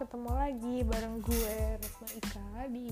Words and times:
ketemu 0.00 0.32
lagi 0.32 0.76
bareng 0.80 1.20
gue 1.20 1.56
Retma 1.76 2.08
Ika 2.08 2.72
di 2.72 2.88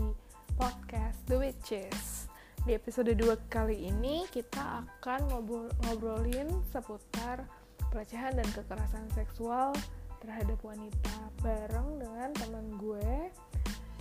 podcast 0.61 1.17
The 1.25 1.41
Witches. 1.41 2.29
Di 2.69 2.77
episode 2.77 3.17
2 3.17 3.49
kali 3.49 3.89
ini 3.89 4.29
kita 4.29 4.85
akan 4.85 5.33
ngobrol 5.33 5.73
ngobrolin 5.89 6.53
seputar 6.69 7.49
pelecehan 7.89 8.37
dan 8.37 8.45
kekerasan 8.53 9.09
seksual 9.17 9.73
terhadap 10.21 10.61
wanita 10.61 11.33
Bareng 11.41 11.97
dengan 11.97 12.29
teman 12.37 12.77
gue 12.77 13.33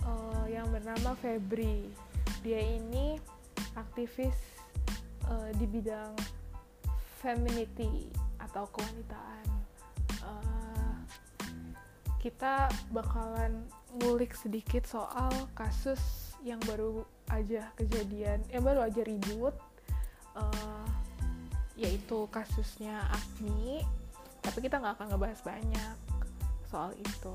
uh, 0.04 0.44
yang 0.44 0.68
bernama 0.68 1.16
Febri. 1.16 1.88
Dia 2.44 2.60
ini 2.60 3.16
aktivis 3.72 4.36
uh, 5.32 5.48
di 5.56 5.64
bidang 5.64 6.12
femininity 7.24 8.12
atau 8.36 8.68
kewanitaan 8.68 9.47
kita 12.18 12.66
bakalan 12.90 13.62
ngulik 13.98 14.34
sedikit 14.34 14.84
soal 14.84 15.30
kasus 15.54 15.98
yang 16.42 16.58
baru 16.66 17.06
aja 17.30 17.70
kejadian 17.78 18.42
yang 18.50 18.62
baru 18.62 18.86
aja 18.86 19.02
ribut 19.06 19.54
uh, 20.34 20.86
yaitu 21.78 22.26
kasusnya 22.34 23.06
Agni. 23.14 23.86
Tapi 24.42 24.58
kita 24.58 24.82
nggak 24.82 24.98
akan 24.98 25.06
ngebahas 25.14 25.40
banyak 25.46 25.96
soal 26.66 26.90
itu. 26.98 27.34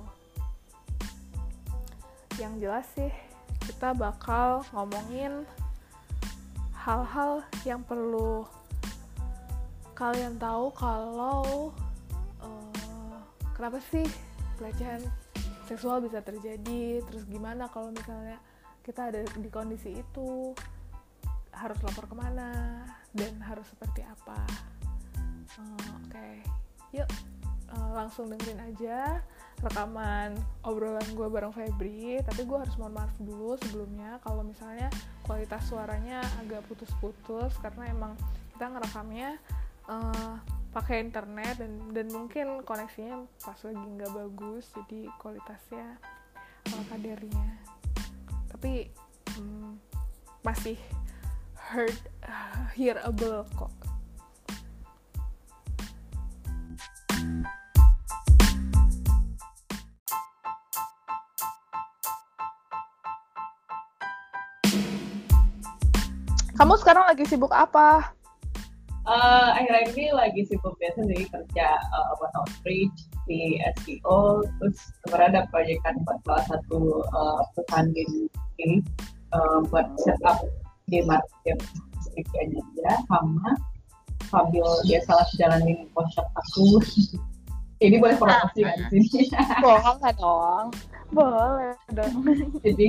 Yang 2.36 2.54
jelas 2.60 2.88
sih 2.92 3.14
kita 3.64 3.96
bakal 3.96 4.68
ngomongin 4.76 5.48
hal-hal 6.76 7.40
yang 7.64 7.80
perlu 7.80 8.44
kalian 9.96 10.36
tahu 10.36 10.68
kalau 10.76 11.72
uh, 12.44 13.16
kenapa 13.56 13.80
sih 13.88 14.04
pelecehan 14.56 15.02
seksual 15.66 16.04
bisa 16.04 16.20
terjadi 16.20 17.00
terus 17.08 17.24
gimana 17.26 17.72
kalau 17.72 17.90
misalnya 17.90 18.38
kita 18.84 19.10
ada 19.10 19.24
di 19.40 19.48
kondisi 19.48 19.96
itu 19.96 20.52
harus 21.54 21.80
lapor 21.86 22.10
ke 22.10 22.16
mana 22.18 22.84
dan 23.16 23.40
harus 23.46 23.64
seperti 23.72 24.04
apa 24.04 24.40
uh, 25.62 25.88
oke 26.02 26.10
okay. 26.10 26.44
yuk 26.92 27.08
uh, 27.72 27.92
langsung 27.96 28.28
dengerin 28.28 28.60
aja 28.60 29.24
rekaman 29.64 30.36
obrolan 30.68 31.06
gue 31.16 31.28
bareng 31.32 31.56
Febri 31.56 32.20
tapi 32.28 32.44
gue 32.44 32.58
harus 32.60 32.76
mohon 32.76 33.00
maaf 33.00 33.14
dulu 33.22 33.56
sebelumnya 33.64 34.20
kalau 34.20 34.44
misalnya 34.44 34.92
kualitas 35.24 35.64
suaranya 35.72 36.20
agak 36.44 36.68
putus-putus 36.68 37.56
karena 37.64 37.88
emang 37.88 38.14
kita 38.54 38.68
ngerekamnya 38.68 39.40
uh, 39.88 40.36
pakai 40.74 41.06
internet 41.06 41.62
dan 41.62 41.94
dan 41.94 42.10
mungkin 42.10 42.66
koneksinya 42.66 43.30
pas 43.46 43.62
lagi 43.62 43.78
nggak 43.78 44.10
bagus 44.10 44.74
jadi 44.74 45.06
kualitasnya 45.22 46.02
kalau 46.66 46.84
kadernya 46.90 47.50
tapi 48.50 48.90
um, 49.38 49.78
masih 50.42 50.82
heard 51.70 51.94
uh, 52.26 52.66
hearable 52.78 53.46
kok 53.54 53.70
Kamu 66.54 66.78
sekarang 66.80 67.10
lagi 67.10 67.26
sibuk 67.28 67.50
apa? 67.52 68.14
Uh, 69.08 69.56
akhir-akhir 69.56 69.96
ini 69.96 70.12
lagi 70.12 70.42
sibuk 70.48 70.76
biasa 70.80 71.00
sih 71.12 71.24
kerja 71.28 71.68
uh, 71.80 72.12
buat 72.20 72.32
outreach 72.40 72.98
di 73.28 73.60
SEO 73.82 74.44
terus 74.60 74.78
kemarin 75.08 75.36
ada 75.36 75.42
proyekan 75.52 75.96
buat 76.04 76.20
salah 76.28 76.46
satu 76.52 77.04
uh, 77.12 77.42
perusahaan 77.56 77.88
di 77.92 78.04
ini 78.60 78.78
uh, 79.36 79.64
buat 79.68 79.88
setup 80.00 80.44
di 80.92 81.00
market 81.08 81.58
sedikitnya 82.04 82.62
dia 82.76 82.94
sama 83.08 83.56
sambil 84.28 84.66
dia 84.88 85.00
salah 85.06 85.28
jalanin 85.38 85.86
poshop 85.94 86.26
aku. 86.34 86.82
Ini 87.84 88.00
boleh 88.00 88.16
promosi 88.16 88.64
kan 88.64 88.80
di 88.88 89.04
sini 89.12 89.28
boleh 89.64 90.16
dong. 90.16 90.72
Boleh 91.12 91.76
dong. 91.92 92.24
Jadi 92.64 92.88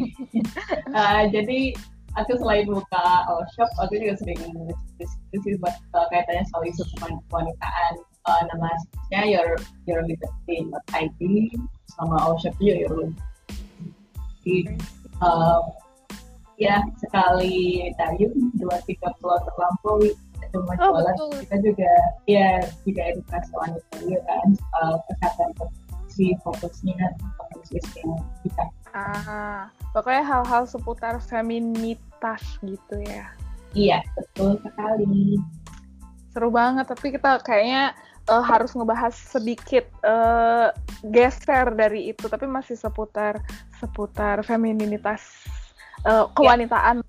uh, 0.95 1.23
jadi 1.35 1.75
aku 2.15 2.33
selain 2.39 2.67
buka 2.71 3.07
uh, 3.27 3.45
shop 3.55 3.71
aku 3.83 3.99
juga 3.99 4.15
sering 4.23 4.39
diskusi 4.99 5.59
buat 5.59 5.75
uh, 5.99 6.07
kaitannya 6.11 6.47
soal 6.51 6.63
isu 6.67 6.83
kewanitaan 6.95 7.95
uh, 8.31 8.43
nama 8.53 8.71
aslinya 8.71 9.23
your 9.27 9.49
your 9.91 10.01
liberty.id 10.07 11.21
sama 11.99 12.15
our 12.23 12.39
shop 12.39 12.55
juga 12.63 12.87
your 12.87 12.95
di 14.45 14.69
uh, 15.25 15.61
ya 16.61 16.79
sekali 17.03 17.91
dayung 17.99 18.55
dua 18.61 18.79
tiga 18.87 19.11
pulau 19.19 19.41
terlampaui 19.43 20.15
cuma 20.55 20.79
oh, 20.79 20.95
jualan 20.95 21.15
betul. 21.19 21.31
kita 21.43 21.57
juga 21.67 21.93
ya 22.31 22.63
juga 22.87 23.03
edukasi 23.11 23.51
wanita 23.51 23.95
juga 24.07 24.21
kan 24.23 24.49
uh, 24.79 24.97
kesehatan 25.11 25.51
si 26.15 26.31
fokusnya 26.47 26.95
fokus 27.35 27.69
yang 27.75 28.23
kita 28.47 28.65
ah 28.95 29.67
pokoknya 29.91 30.23
hal-hal 30.23 30.63
seputar 30.65 31.19
feminitas 31.19 32.43
gitu 32.63 32.97
ya 33.03 33.27
iya 33.75 33.99
betul 34.15 34.63
sekali 34.63 35.43
seru 36.31 36.51
banget 36.55 36.87
tapi 36.87 37.15
kita 37.15 37.43
kayaknya 37.43 37.95
uh, 38.31 38.43
harus 38.43 38.73
ngebahas 38.73 39.15
sedikit 39.15 39.87
uh, 40.07 40.71
geser 41.11 41.75
dari 41.75 42.15
itu 42.15 42.31
tapi 42.31 42.47
masih 42.47 42.79
seputar 42.79 43.43
seputar 43.83 44.41
femininitas 44.47 45.45
uh, 46.07 46.31
kewanitaan 46.33 47.03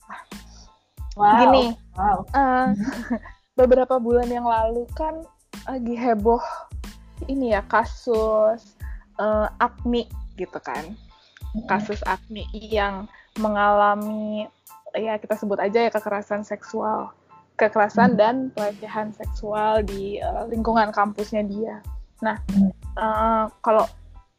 wow. 1.15 1.37
gini 1.41 1.65
wow. 1.95 2.19
Uh, 2.33 2.73
beberapa 3.59 4.01
bulan 4.01 4.27
yang 4.27 4.45
lalu 4.45 4.83
kan 4.97 5.23
lagi 5.65 5.95
heboh 5.95 6.43
ini 7.31 7.55
ya 7.55 7.63
kasus 7.71 8.74
uh, 9.19 9.47
Agni 9.59 10.07
gitu 10.35 10.59
kan 10.59 10.95
kasus 11.71 12.03
Agni 12.03 12.43
yang 12.53 13.07
mengalami 13.39 14.47
ya 14.95 15.19
kita 15.19 15.35
sebut 15.35 15.59
aja 15.59 15.87
ya 15.87 15.91
kekerasan 15.91 16.43
seksual 16.43 17.11
kekerasan 17.55 18.15
hmm. 18.15 18.19
dan 18.19 18.35
pelecehan 18.51 19.15
seksual 19.15 19.83
di 19.83 20.19
uh, 20.19 20.43
lingkungan 20.51 20.91
kampusnya 20.91 21.43
dia. 21.47 21.79
Nah, 22.19 22.35
uh, 22.99 23.47
kalau 23.63 23.87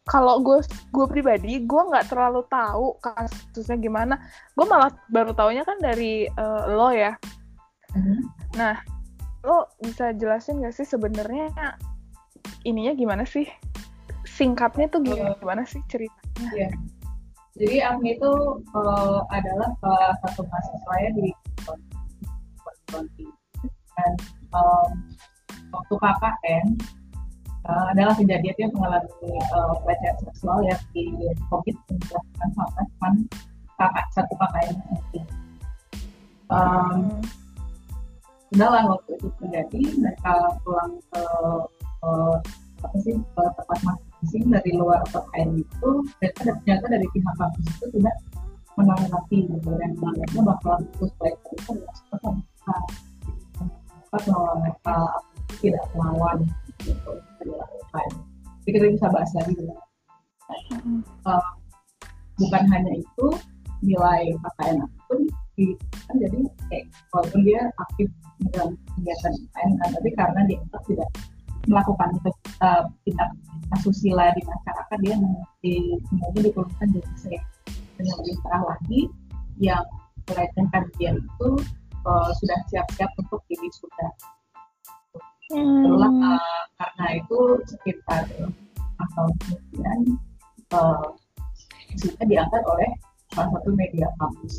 kalau 0.07 0.39
gue 0.39 0.63
gue 0.95 1.07
pribadi 1.11 1.65
gue 1.65 1.83
nggak 1.83 2.13
terlalu 2.13 2.45
tahu 2.47 2.97
kasusnya 3.01 3.81
gimana. 3.81 4.21
Gue 4.53 4.69
malah 4.69 4.93
baru 5.09 5.33
taunya 5.33 5.65
kan 5.65 5.81
dari 5.81 6.29
uh, 6.29 6.69
lo 6.69 6.93
ya. 6.93 7.17
Hmm. 7.97 8.21
Nah, 8.55 8.77
lo 9.43 9.67
bisa 9.81 10.13
jelasin 10.13 10.61
gak 10.61 10.77
sih 10.77 10.85
sebenarnya 10.85 11.49
ininya 12.69 12.93
gimana 12.93 13.25
sih? 13.25 13.49
Singkatnya 14.37 14.87
tuh 14.93 15.01
gimana, 15.01 15.33
gimana 15.41 15.63
sih 15.65 15.81
ceritanya? 15.89 16.49
Yeah. 16.53 16.73
Jadi 17.57 17.77
Agni 17.81 18.21
itu 18.21 18.33
uh, 18.77 19.25
adalah 19.33 19.73
salah 19.81 20.13
satu 20.21 20.45
mahasiswa 20.45 20.95
ya 21.01 21.11
di 21.17 21.33
dan 23.97 24.13
um, 24.53 24.91
waktu 25.73 25.95
KKN 25.97 26.67
uh, 27.65 27.85
adalah 27.97 28.13
kejadian 28.13 28.57
yang 28.61 28.73
mengalami 28.77 29.33
uh, 29.57 29.73
pelecehan 29.81 30.17
seksual 30.29 30.61
yang 30.69 30.83
di 30.93 31.09
COVID 31.49 31.77
yang 31.89 31.99
dilakukan 32.05 32.49
sama 32.53 32.71
teman 32.77 33.15
kakak 33.81 34.07
satu 34.13 34.35
KKN 34.37 34.77
ini. 34.77 35.21
Um, 36.53 37.25
udahlah 38.55 38.85
waktu 38.95 39.11
itu 39.17 39.29
terjadi 39.43 39.83
mereka 39.99 40.33
pulang 40.61 40.93
ke 41.11 41.23
uh, 42.05 42.37
apa 42.85 42.97
sih 43.03 43.17
ke 43.17 43.43
tempat 43.57 43.99
masing-masing 44.23 44.49
dari 44.49 44.71
luar 44.77 45.01
PKN 45.13 45.49
itu 45.61 45.91
dan 46.23 46.33
ternyata 46.41 46.85
dari 46.89 47.07
pihak 47.13 47.35
kampus 47.37 47.65
itu 47.69 47.87
tidak 48.01 48.17
menanggapi 48.77 49.39
gitu 49.49 49.71
dan 49.77 49.91
menganggapnya 49.97 50.43
bahwa 50.45 50.75
khusus 50.97 51.13
pelajar 51.17 51.51
itu 51.53 51.71
adalah 51.73 51.95
sesuatu 51.97 52.27
yang 52.29 52.39
besar 52.45 52.83
bahwa 54.17 54.53
mereka 54.65 54.97
tidak 55.61 55.85
melawan 55.93 56.39
gitu 56.85 57.13
dilakukan 57.41 58.09
jadi 58.67 58.73
kita 58.77 58.87
bisa 58.99 59.07
bahas 59.13 59.31
lagi 59.37 59.55
ya. 59.61 59.77
uh, 61.29 61.49
bukan 62.37 62.65
hanya 62.73 62.93
itu 62.97 63.27
nilai 63.85 64.33
pakaian 64.41 64.85
pun 65.09 65.21
di 65.57 65.73
kan 66.05 66.17
jadi 66.21 66.41
kayak 66.69 66.85
walaupun 67.13 67.41
dia 67.45 67.61
aktif 67.81 68.09
dalam 68.53 68.77
kegiatan 68.97 69.33
lain 69.33 69.71
kan 69.81 69.89
tapi 69.97 70.11
karena 70.13 70.41
dia 70.45 70.61
tidak 70.85 71.11
melakukan 71.65 72.09
uh, 72.61 72.85
tindak 73.03 73.31
asusila 73.75 74.31
di 74.37 74.43
masyarakat 74.45 74.99
dia 75.03 75.17
di 75.65 75.75
kemudian 76.07 76.43
diturunkan 76.53 76.89
jadi 76.95 77.13
saya 77.19 77.41
dan 77.97 78.05
yang 78.05 78.19
lebih 78.23 78.37
parah 78.45 78.63
lagi 78.77 79.01
yang 79.57 79.85
melecehkan 80.29 80.85
dia 81.01 81.11
itu 81.17 81.49
uh, 82.05 82.31
sudah 82.37 82.59
siap-siap 82.71 83.11
untuk 83.19 83.41
sudah 83.51 84.11
hmm. 85.51 85.85
Itulah 85.87 86.13
uh, 86.13 86.63
karena 86.79 87.07
itu 87.19 87.39
sekitar 87.67 88.25
tahun 88.97 89.33
kemudian 89.45 90.01
uh, 90.75 91.09
isunya 91.93 92.25
diangkat 92.27 92.63
oleh 92.67 92.91
salah 93.33 93.51
satu 93.59 93.71
media 93.77 94.09
kampus. 94.21 94.55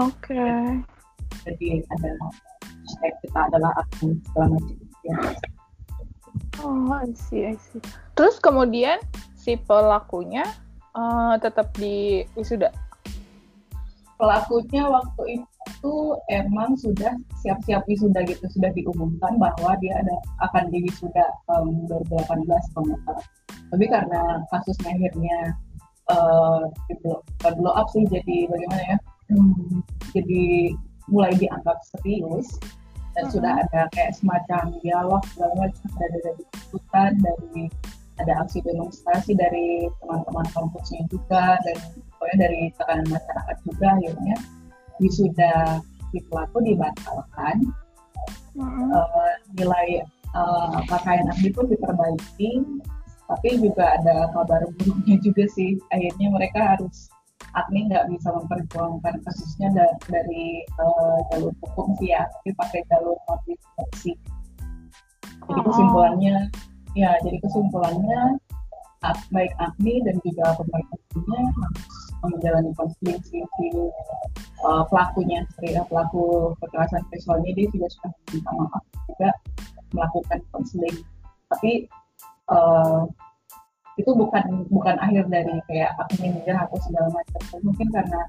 Oke. 0.00 0.32
Okay. 0.32 0.64
Jadi 1.44 1.84
ada 1.92 2.10
kita 3.20 3.40
adalah 3.52 3.72
akun 3.76 4.16
segala 4.32 4.56
macam. 4.56 4.83
Oh, 6.64 6.88
I 6.92 7.12
see, 7.12 7.44
I 7.44 7.56
see. 7.58 7.82
Terus 8.16 8.40
kemudian 8.40 9.02
si 9.36 9.58
pelakunya 9.58 10.46
uh, 10.96 11.36
tetap 11.36 11.74
di 11.76 12.24
wisuda? 12.38 12.72
Pelakunya 14.16 14.86
waktu 14.88 15.44
itu 15.44 15.96
emang 16.30 16.78
sudah 16.78 17.12
siap-siap 17.42 17.84
wisuda 17.90 18.24
gitu, 18.24 18.46
sudah 18.48 18.70
diumumkan 18.72 19.36
bahwa 19.36 19.76
dia 19.82 19.98
ada 20.00 20.16
akan 20.48 20.70
di 20.70 20.86
wisuda 20.86 21.26
tahun 21.50 21.90
2018 21.90 22.48
kalau 22.72 22.96
Tapi 23.74 23.84
karena 23.90 24.22
kasusnya 24.54 24.94
akhirnya 24.94 25.38
uh, 26.14 26.70
blow, 27.02 27.20
blow 27.42 27.74
up 27.74 27.90
sih, 27.90 28.06
jadi 28.06 28.46
bagaimana 28.46 28.82
ya? 28.94 28.98
Hmm, 29.34 29.82
jadi 30.14 30.72
mulai 31.10 31.32
dianggap 31.36 31.82
serius 31.84 32.56
dan 33.14 33.24
uh 33.24 33.28
-huh. 33.30 33.34
sudah 33.38 33.52
ada 33.62 33.80
kayak 33.94 34.12
semacam 34.18 34.62
dialog 34.82 35.22
segala 35.32 35.54
macam. 35.58 35.88
Dari 35.98 36.18
dari 36.22 36.42
ikutan 36.42 37.10
dari 37.22 37.62
ada 38.22 38.32
aksi 38.46 38.62
demonstrasi 38.62 39.34
dari 39.34 39.90
teman-teman 40.02 40.46
kampusnya 40.54 41.02
juga 41.10 41.58
dan 41.66 41.76
pokoknya 42.14 42.36
dari 42.46 42.60
tekanan 42.78 43.06
masyarakat 43.10 43.56
juga 43.66 43.86
akhirnya. 43.98 44.36
Wisuda 45.02 45.54
si 46.10 46.18
pelaku 46.30 46.58
dibatalkan. 46.62 47.56
Uh 48.54 48.62
-huh. 48.62 49.02
uh, 49.02 49.32
nilai 49.58 50.06
uh, 50.34 50.78
pakaian 50.90 51.26
ahli 51.30 51.50
pun 51.54 51.70
diperbaiki. 51.70 52.62
Tapi 53.24 53.56
juga 53.56 53.96
ada 53.96 54.28
kabar 54.36 54.62
buruknya 54.78 55.16
juga 55.26 55.48
sih. 55.54 55.78
Akhirnya 55.94 56.28
mereka 56.28 56.76
harus 56.76 57.13
admin 57.52 57.86
nggak 57.92 58.08
bisa 58.10 58.28
memperjuangkan 58.32 59.14
kasusnya 59.22 59.68
dari, 59.72 59.96
dari 60.08 60.46
uh, 60.80 61.18
jalur 61.32 61.52
hukum 61.62 61.94
sih 62.00 62.16
ya 62.16 62.24
tapi 62.40 62.50
pakai 62.56 62.80
jalur 62.88 63.16
notifikasi 63.28 64.12
jadi 65.44 65.60
oh. 65.60 65.64
kesimpulannya 65.68 66.36
ya 66.96 67.10
jadi 67.20 67.38
kesimpulannya 67.42 68.20
baik 69.28 69.52
APMI 69.60 69.94
dan 70.08 70.16
juga 70.24 70.56
pemerintahnya 70.56 71.40
harus 71.60 71.92
menjalani 72.24 72.70
konseling 72.72 73.20
si, 73.20 73.44
si 73.44 73.66
uh, 74.64 74.82
pelakunya 74.88 75.44
ya, 75.60 75.84
pelaku 75.84 76.56
kekerasan 76.64 77.04
seksualnya 77.12 77.52
dia 77.52 77.68
juga 77.68 77.86
sudah 77.92 78.12
minta 78.32 78.50
maaf 78.56 78.84
juga 79.12 79.30
melakukan 79.92 80.40
konseling 80.56 80.98
tapi 81.52 81.84
uh, 82.48 83.04
itu 83.94 84.10
bukan 84.10 84.66
bukan 84.74 84.96
akhir 84.98 85.30
dari 85.30 85.54
kayak 85.70 85.94
aku 86.02 86.18
menyerah 86.18 86.66
aku 86.66 86.76
segala 86.82 87.08
macam 87.14 87.42
mungkin 87.62 87.88
karena 87.94 88.20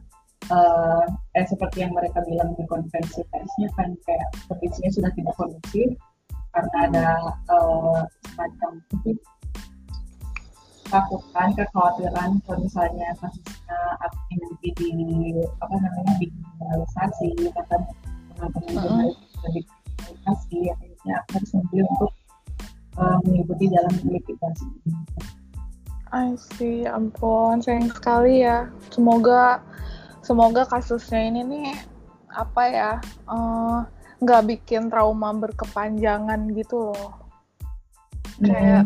uh, 0.54 1.04
eh 1.34 1.46
seperti 1.46 1.82
yang 1.82 1.94
mereka 1.98 2.22
bilang 2.26 2.54
di 2.54 2.64
konferensi 2.70 3.26
persnya 3.34 3.68
kan 3.74 3.98
kayak 4.06 4.30
kondisinya 4.46 4.92
sudah 4.94 5.12
tidak 5.18 5.34
kondusif 5.34 5.90
karena 6.54 6.78
ada 6.88 7.08
uh, 7.50 8.00
semacam 8.30 8.72
takutan 10.86 11.50
kekhawatiran 11.58 12.30
kalau 12.46 12.60
misalnya 12.62 13.10
kasusnya 13.18 13.80
akan 14.06 14.38
nanti 14.38 14.70
di 14.78 14.92
apa 15.60 15.76
namanya 15.82 16.14
dikriminalisasi 16.22 17.30
bahkan 17.58 17.82
teman-teman 18.38 18.64
jurnalis 18.70 19.18
uh 19.18 19.50
dikriminalisasi 19.50 20.58
akhirnya 20.70 21.16
harus 21.34 21.50
memilih 21.58 21.90
untuk 21.98 22.12
uh, 23.02 23.18
mengikuti 23.26 23.66
jalan 23.70 23.94
litigasi. 24.06 24.68
I 26.16 26.40
see, 26.40 26.88
ampun, 26.88 27.60
sayang 27.60 27.92
sekali 27.92 28.48
ya. 28.48 28.72
Semoga 28.88 29.60
semoga 30.26 30.66
kasusnya 30.66 31.22
ini 31.30 31.42
nih 31.46 31.70
apa 32.34 32.64
ya 32.66 32.92
uh, 33.30 33.86
nggak 34.20 34.44
bikin 34.50 34.90
trauma 34.90 35.30
berkepanjangan 35.38 36.50
gitu 36.58 36.90
loh 36.90 37.14
mm. 38.42 38.50
kayak 38.50 38.86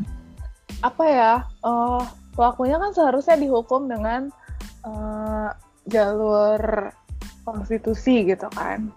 apa 0.84 1.04
ya 1.08 1.34
uh, 1.64 2.04
pelakunya 2.36 2.76
kan 2.76 2.92
seharusnya 2.92 3.40
dihukum 3.40 3.88
dengan 3.88 4.28
uh, 4.84 5.56
jalur 5.88 6.92
konstitusi 7.48 8.28
gitu 8.28 8.52
kan 8.52 8.92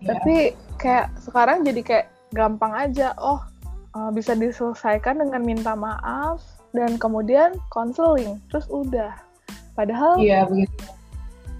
yeah. 0.00 0.16
tapi 0.16 0.34
kayak 0.80 1.12
sekarang 1.20 1.60
jadi 1.60 1.80
kayak 1.84 2.06
gampang 2.32 2.72
aja 2.72 3.12
oh 3.20 3.44
uh, 3.92 4.08
bisa 4.08 4.32
diselesaikan 4.32 5.20
dengan 5.20 5.44
minta 5.44 5.76
maaf 5.76 6.40
dan 6.72 6.96
kemudian 6.96 7.54
konseling 7.68 8.40
terus 8.48 8.66
udah 8.68 9.12
padahal 9.76 10.16
iya 10.20 10.44
begitu 10.48 10.72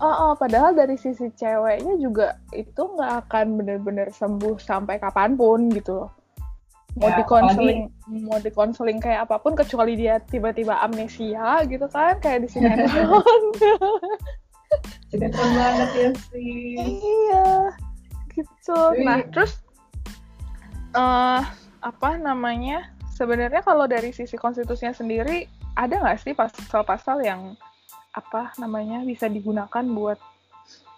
Oh, 0.02 0.10
oh, 0.10 0.32
padahal 0.34 0.74
dari 0.74 0.98
sisi 0.98 1.30
ceweknya 1.38 1.94
juga 1.94 2.34
itu 2.50 2.74
nggak 2.74 3.22
akan 3.22 3.54
benar-benar 3.54 4.10
sembuh 4.10 4.58
sampai 4.58 4.98
kapan 4.98 5.38
pun 5.38 5.70
gitu 5.70 6.02
loh. 6.02 6.10
Mau 6.98 7.06
ya, 7.06 7.22
dikonseling, 7.22 7.86
apalagi... 7.86 8.26
mau 8.26 8.38
dikonseling 8.42 8.98
kayak 8.98 9.30
apa 9.30 9.38
pun 9.38 9.54
kecuali 9.54 9.94
dia 9.94 10.18
tiba-tiba 10.18 10.82
amnesia 10.82 11.62
gitu 11.70 11.86
kan, 11.86 12.18
kayak 12.18 12.44
di 12.44 12.48
sinetron. 12.50 13.42
sinetron 15.14 15.50
banget 15.54 15.90
ya 15.94 16.10
sih. 16.34 16.82
Iya, 16.82 17.48
gitu. 18.34 18.80
Nah, 19.06 19.22
terus 19.30 19.62
uh, 20.98 21.46
apa 21.78 22.10
namanya? 22.18 22.90
Sebenarnya 23.22 23.62
kalau 23.62 23.86
dari 23.86 24.10
sisi 24.10 24.34
konstitusinya 24.34 24.90
sendiri 24.90 25.46
ada 25.78 25.94
nggak 25.94 26.18
sih 26.26 26.34
pasal-pasal 26.34 27.22
yang 27.22 27.54
apa 28.18 28.50
namanya 28.58 29.06
bisa 29.06 29.30
digunakan 29.30 29.86
buat 29.94 30.18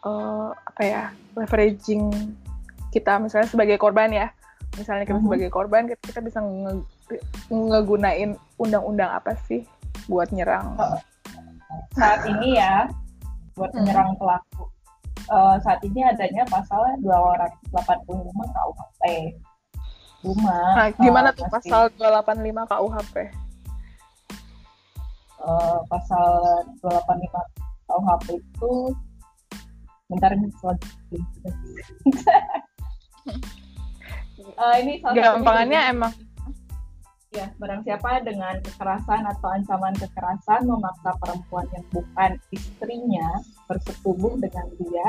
uh, 0.09 0.57
apa 0.57 0.83
ya 0.89 1.03
leveraging 1.37 2.09
kita? 2.97 3.21
Misalnya 3.21 3.53
sebagai 3.53 3.77
korban 3.77 4.09
ya. 4.09 4.33
Misalnya 4.81 5.05
kita 5.05 5.21
uh-huh. 5.21 5.29
sebagai 5.29 5.51
korban 5.53 5.85
kita, 5.85 6.01
kita 6.01 6.21
bisa 6.25 6.41
nge 6.41 6.73
ngegunain 7.53 8.41
undang-undang 8.57 9.21
apa 9.21 9.37
sih 9.45 9.69
buat 10.09 10.33
nyerang? 10.33 10.81
Saat 11.93 12.25
ini 12.25 12.57
ya 12.57 12.89
buat 13.53 13.69
hmm. 13.77 13.85
menyerang 13.85 14.17
pelaku. 14.17 14.65
Uh, 15.29 15.61
saat 15.61 15.85
ini 15.85 16.01
adanya 16.01 16.49
pasal 16.49 16.89
285 17.05 18.33
KUHP 18.33 19.05
cuma 20.25 20.57
nah, 20.73 20.89
gimana 20.97 21.29
uh, 21.31 21.37
tuh 21.37 21.45
pasal 21.53 21.93
285 22.01 22.71
KUHP 22.73 23.15
uh, 25.45 25.79
pasal 25.93 26.29
285 26.81 27.29
KUHP 27.85 28.27
itu 28.41 28.73
bentar 30.09 30.33
ini 30.33 30.49
uh, 34.57 34.77
ini 34.81 35.05
salah 35.05 35.37
gampangannya 35.37 35.81
emang 35.93 36.13
ya 37.35 37.51
barang 37.59 37.83
siapa 37.83 38.23
dengan 38.23 38.63
kekerasan 38.63 39.27
atau 39.27 39.49
ancaman 39.51 39.93
kekerasan 39.99 40.71
memaksa 40.71 41.11
perempuan 41.19 41.67
yang 41.75 41.85
bukan 41.91 42.39
istrinya 42.55 43.27
bersetubuh 43.67 44.39
dengan 44.39 44.71
dia 44.79 45.09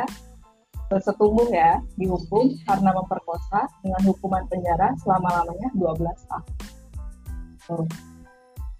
bersetubuh 0.85 1.49
ya 1.49 1.81
dihukum 1.97 2.53
karena 2.69 2.93
memperkosa 2.93 3.65
dengan 3.81 4.01
hukuman 4.05 4.45
penjara 4.45 4.93
selama 5.01 5.41
lamanya 5.41 5.69
12 5.73 6.29
tahun. 6.29 6.53
Tuh. 7.65 7.85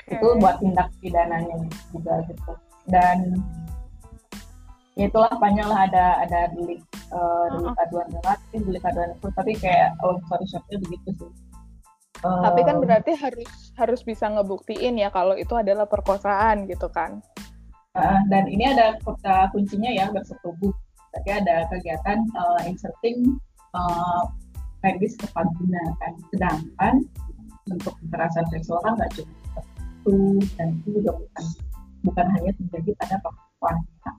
Okay. 0.06 0.22
itu 0.22 0.28
buat 0.38 0.62
tindak 0.62 0.94
pidananya 1.02 1.58
juga 1.90 2.22
gitu. 2.30 2.54
Dan 2.86 3.42
ya 4.94 5.10
itulah 5.10 5.34
banyak 5.34 5.66
lah 5.66 5.90
ada 5.90 6.22
ada 6.22 6.40
delik 6.54 6.86
uh, 7.10 7.50
delik 7.58 7.74
aduan 7.82 8.08
relatif 8.14 8.60
delik 8.62 8.86
aduan 8.86 9.10
itu 9.18 9.28
tapi 9.34 9.52
kayak 9.58 9.98
oh 10.06 10.22
sorry 10.30 10.46
shopnya 10.46 10.78
begitu 10.86 11.10
sih. 11.18 11.32
Uh, 12.22 12.46
tapi 12.46 12.62
kan 12.70 12.78
berarti 12.78 13.18
harus 13.18 13.50
harus 13.82 14.02
bisa 14.06 14.30
ngebuktiin 14.30 15.02
ya 15.02 15.10
kalau 15.10 15.34
itu 15.34 15.58
adalah 15.58 15.90
perkosaan 15.90 16.70
gitu 16.70 16.86
kan? 16.94 17.26
Uh, 17.98 18.22
dan 18.30 18.46
ini 18.46 18.78
ada 18.78 19.02
kota 19.02 19.50
kuncinya 19.50 19.90
ya 19.90 20.14
bersetubuh 20.14 20.70
tapi 21.16 21.30
ada 21.32 21.66
kegiatan 21.72 22.20
uh, 22.36 22.60
inserting 22.68 23.40
uh, 23.74 24.28
medis 24.84 25.18
kepaduna 25.18 25.84
kan 26.04 26.14
sedangkan 26.30 26.96
untuk 27.72 27.98
kekerasan 28.06 28.46
seksual 28.54 28.78
kan 28.86 28.94
nggak 29.00 29.12
cuma 29.18 29.34
itu 30.06 30.38
dan 30.54 30.78
itu 30.86 31.02
juga 31.02 31.18
bukan 31.18 31.46
bukan 32.06 32.26
hanya 32.38 32.52
terjadi 32.62 32.92
pada 33.02 33.18
wanita. 33.58 34.12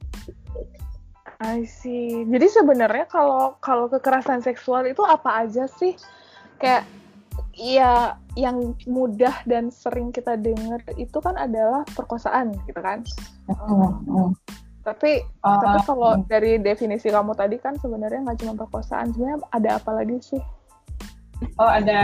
I 1.46 1.68
see. 1.68 2.26
Jadi 2.26 2.46
sebenarnya 2.48 3.06
kalau 3.06 3.54
kalau 3.62 3.86
kekerasan 3.86 4.42
seksual 4.42 4.88
itu 4.88 5.04
apa 5.06 5.46
aja 5.46 5.70
sih? 5.70 5.94
Kayak 6.58 6.88
ya 7.54 8.18
yang 8.34 8.74
mudah 8.88 9.44
dan 9.46 9.70
sering 9.70 10.10
kita 10.10 10.34
dengar 10.34 10.82
itu 10.98 11.18
kan 11.22 11.36
adalah 11.38 11.86
perkosaan 11.94 12.56
gitu 12.66 12.80
kan. 12.82 13.04
Mm 13.46 13.54
-hmm. 13.54 14.28
Tapi 14.86 15.18
uh, 15.42 15.58
tapi 15.58 15.78
kalau 15.82 16.14
mm. 16.14 16.30
dari 16.30 16.62
definisi 16.62 17.10
kamu 17.10 17.34
tadi 17.34 17.58
kan 17.58 17.74
sebenarnya 17.82 18.22
nggak 18.22 18.38
cuma 18.38 18.54
perkosaan, 18.54 19.10
sebenarnya 19.10 19.42
ada 19.50 19.70
apa 19.82 19.90
lagi 19.98 20.16
sih? 20.22 20.42
Oh 21.58 21.66
ada 21.66 22.00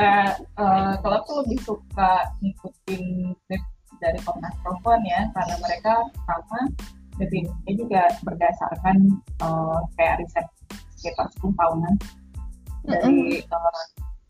uh, 0.58 0.98
kalau 0.98 1.16
aku 1.22 1.32
lebih 1.46 1.62
suka 1.62 2.26
ngikutin 2.42 3.32
dari 4.02 4.18
Komnas 4.26 4.52
Perempuan 4.66 5.00
ya 5.06 5.30
karena 5.30 5.56
mereka 5.62 5.94
sama 6.26 6.60
definisinya 7.22 7.72
juga 7.78 8.02
berdasarkan 8.26 8.96
uh, 9.46 9.78
kayak 9.94 10.20
riset 10.20 10.46
sekitar 10.98 11.30
10 11.38 11.54
tahunan 11.54 11.94
dari 12.90 13.40
uh, 13.46 13.82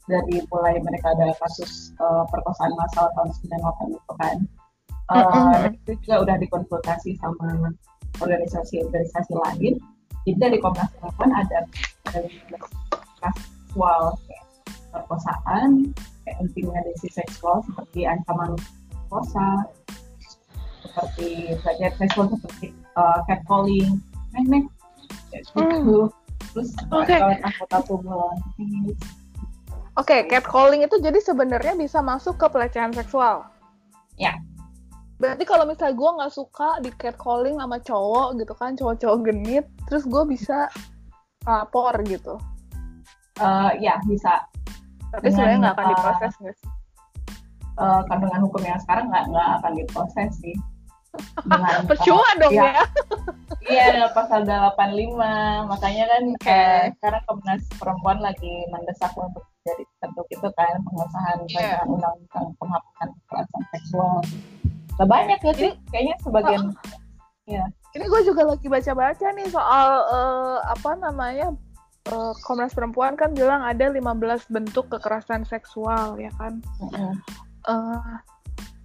dari 0.07 0.37
mulai 0.53 0.77
mereka 0.83 1.17
ada 1.17 1.33
kasus 1.41 1.97
uh, 1.99 2.29
perkosaan 2.29 2.75
massal 2.77 3.09
tahun 3.17 3.31
98 3.49 3.97
itu 3.97 4.13
kan 4.21 4.37
uh, 5.09 5.55
itu 5.73 5.93
juga 6.05 6.17
udah 6.29 6.37
dikonsultasi 6.37 7.17
sama 7.23 7.73
organisasi-organisasi 8.23 9.33
lain 9.35 9.75
jadi 10.23 10.39
dari 10.39 10.59
Komnas 10.63 10.91
Perempuan 10.99 11.31
ada 11.35 11.59
kasual 13.23 14.15
perkosaan 14.93 15.91
kayak 16.23 16.39
intimidasi 16.47 17.09
seksual 17.11 17.65
seperti 17.67 18.07
ancaman 18.07 18.55
perkosa 18.91 19.67
seperti 20.83 21.57
pelecehan 21.63 21.95
seksual 21.99 22.27
seperti 22.39 22.67
uh, 22.95 23.19
catcalling 23.27 23.99
nek 24.37 24.45
nek 24.47 24.65
gitu 25.33 25.61
mm. 25.65 26.09
terus 26.53 26.71
okay. 26.93 27.19
anggota 27.41 27.79
tubuh 27.89 28.31
Oke, 29.93 30.09
okay, 30.09 30.21
catcalling 30.25 30.89
itu 30.89 30.97
jadi 31.05 31.21
sebenarnya 31.21 31.77
bisa 31.77 32.01
masuk 32.01 32.41
ke 32.41 32.49
pelecehan 32.49 32.97
seksual. 32.97 33.45
Ya. 34.17 34.33
Berarti 35.23 35.47
kalau 35.47 35.63
misalnya 35.71 35.95
gue 35.95 36.11
nggak 36.19 36.35
suka 36.35 36.83
di 36.83 36.91
catcalling 36.99 37.63
sama 37.63 37.79
cowok 37.79 38.29
gitu 38.43 38.55
kan, 38.59 38.75
cowok-cowok 38.75 39.19
genit, 39.31 39.71
terus 39.87 40.03
gue 40.03 40.23
bisa 40.27 40.67
lapor 41.47 41.95
gitu. 42.03 42.43
Uh, 43.39 43.71
ya 43.79 44.03
bisa. 44.11 44.43
Tapi 45.15 45.31
sebenarnya 45.31 45.59
nggak 45.63 45.75
akan 45.79 45.87
diproses 45.95 46.33
nggak 46.43 46.57
sih? 46.59 46.69
Uh, 47.79 48.03
kandungan 48.11 48.43
hukum 48.43 48.67
yang 48.67 48.83
sekarang 48.83 49.07
nggak 49.15 49.31
nggak 49.31 49.49
akan 49.63 49.73
diproses 49.79 50.31
sih. 50.43 50.59
Percuma 51.91 52.27
dong 52.43 52.51
ya. 52.59 52.83
ya. 52.83 52.85
Iya, 53.63 54.11
pasal 54.11 54.43
85. 54.43 55.15
Makanya 55.71 56.05
kan 56.11 56.25
okay. 56.35 56.51
eh, 56.51 56.83
sekarang 56.99 57.23
Komnas 57.31 57.63
Perempuan 57.79 58.19
lagi 58.19 58.67
mendesak 58.75 59.15
untuk 59.15 59.47
jadi 59.63 59.87
bentuk 60.03 60.27
itu 60.35 60.49
kan 60.59 60.83
pengesahan 60.83 61.39
yeah. 61.55 61.79
undang-undang 61.87 62.59
penghapusan 62.59 63.09
kekerasan 63.15 63.63
seksual. 63.71 64.19
Gak 65.01 65.09
banyak 65.09 65.39
ya 65.41 65.53
sih, 65.57 65.73
kayaknya 65.89 66.15
sebagian. 66.21 66.63
Oh. 66.69 66.75
Ya. 67.49 67.65
Ini 67.93 68.05
gue 68.09 68.21
juga 68.25 68.43
lagi 68.49 68.67
baca-baca 68.73 69.27
nih 69.37 69.49
soal 69.53 69.89
uh, 70.09 70.59
apa 70.65 70.97
namanya 70.97 71.53
uh, 72.09 72.33
Komnas 72.45 72.73
Perempuan 72.73 73.19
kan 73.21 73.37
bilang 73.37 73.61
ada 73.61 73.93
15 73.93 74.49
bentuk 74.49 74.89
kekerasan 74.89 75.45
seksual 75.45 76.17
ya 76.17 76.33
kan. 76.41 76.65
Mm 76.81 76.89
-hmm. 76.89 77.13
uh, 77.69 78.17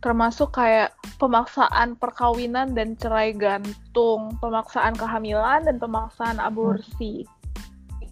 termasuk 0.03 0.53
kayak 0.53 0.93
pemaksaan 1.17 1.97
perkawinan 1.97 2.77
dan 2.77 2.93
cerai 2.95 3.33
gantung, 3.33 4.37
pemaksaan 4.37 4.93
kehamilan 4.93 5.65
dan 5.65 5.77
pemaksaan 5.81 6.37
aborsi. 6.37 7.25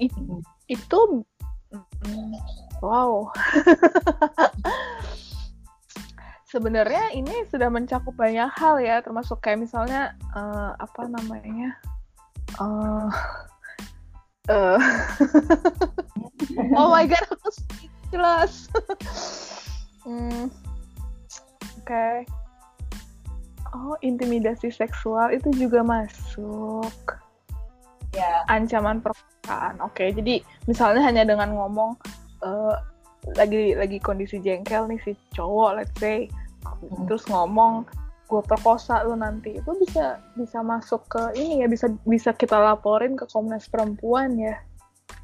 Itu, 0.01 0.41
itu 0.67 0.99
wow. 2.81 3.29
Sebenarnya 6.45 7.09
ini 7.17 7.45
sudah 7.49 7.73
mencakup 7.73 8.13
banyak 8.13 8.47
hal 8.53 8.77
ya, 8.77 9.01
termasuk 9.01 9.41
kayak 9.41 9.65
misalnya 9.65 10.13
uh, 10.37 10.77
apa 10.77 11.09
namanya? 11.09 11.73
Uh, 12.61 13.09
uh, 14.53 14.79
oh 16.79 16.93
my 16.93 17.09
god, 17.09 17.25
aku 17.33 17.49
jelas. 18.13 18.69
hmm, 20.05 20.53
okay. 21.81 22.23
oh 23.73 23.97
intimidasi 24.05 24.69
seksual 24.69 25.33
itu 25.33 25.49
juga 25.51 25.81
masuk 25.81 26.93
ya 28.15 28.47
ancaman 28.47 29.03
perkosaan 29.03 29.75
oke 29.83 29.91
okay, 29.91 30.15
jadi 30.15 30.39
misalnya 30.65 31.03
hanya 31.03 31.27
dengan 31.27 31.51
ngomong 31.51 31.99
uh, 32.41 32.79
lagi 33.33 33.73
lagi 33.73 33.97
kondisi 33.97 34.37
jengkel 34.37 34.85
nih 34.85 35.01
si 35.01 35.11
cowok 35.33 35.81
let's 35.81 35.95
say. 35.97 36.29
Hmm. 36.65 37.05
terus 37.05 37.21
ngomong 37.29 37.85
gue 38.25 38.41
perkosa 38.41 39.05
lo 39.05 39.13
nanti. 39.17 39.57
Itu 39.57 39.77
bisa 39.77 40.17
bisa 40.33 40.61
masuk 40.65 41.05
ke 41.09 41.21
ini 41.37 41.61
ya 41.61 41.67
bisa 41.69 41.89
bisa 42.05 42.33
kita 42.33 42.57
laporin 42.57 43.13
ke 43.13 43.25
Komnas 43.29 43.69
Perempuan 43.69 44.33
ya. 44.37 44.57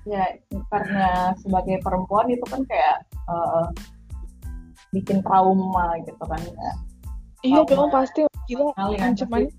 Ya 0.05 0.25
karena 0.70 1.34
sebagai 1.41 1.81
perempuan 1.81 2.29
itu 2.29 2.46
kan 2.50 2.62
kayak 2.65 3.05
uh, 3.29 3.70
bikin 4.93 5.22
trauma 5.25 5.98
gitu 6.05 6.24
kan 6.25 6.41
ya. 6.41 6.72
iya 7.41 7.62
dong 7.65 7.89
pasti. 7.89 8.25
Gila 8.50 8.74
ancaman. 8.77 9.50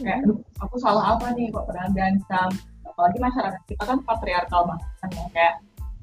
kayak 0.00 0.24
aduh 0.24 0.40
aku 0.62 0.80
salah 0.80 1.14
apa 1.14 1.36
nih 1.36 1.52
kok 1.52 1.68
pernah 1.68 1.84
diancam 1.92 2.48
apalagi 2.88 3.18
masyarakat 3.20 3.62
kita 3.68 3.82
kan 3.84 3.98
patriarkal 4.08 4.62
banget 4.64 4.88
kan 5.04 5.10
ya 5.12 5.24
kayak 5.36 5.54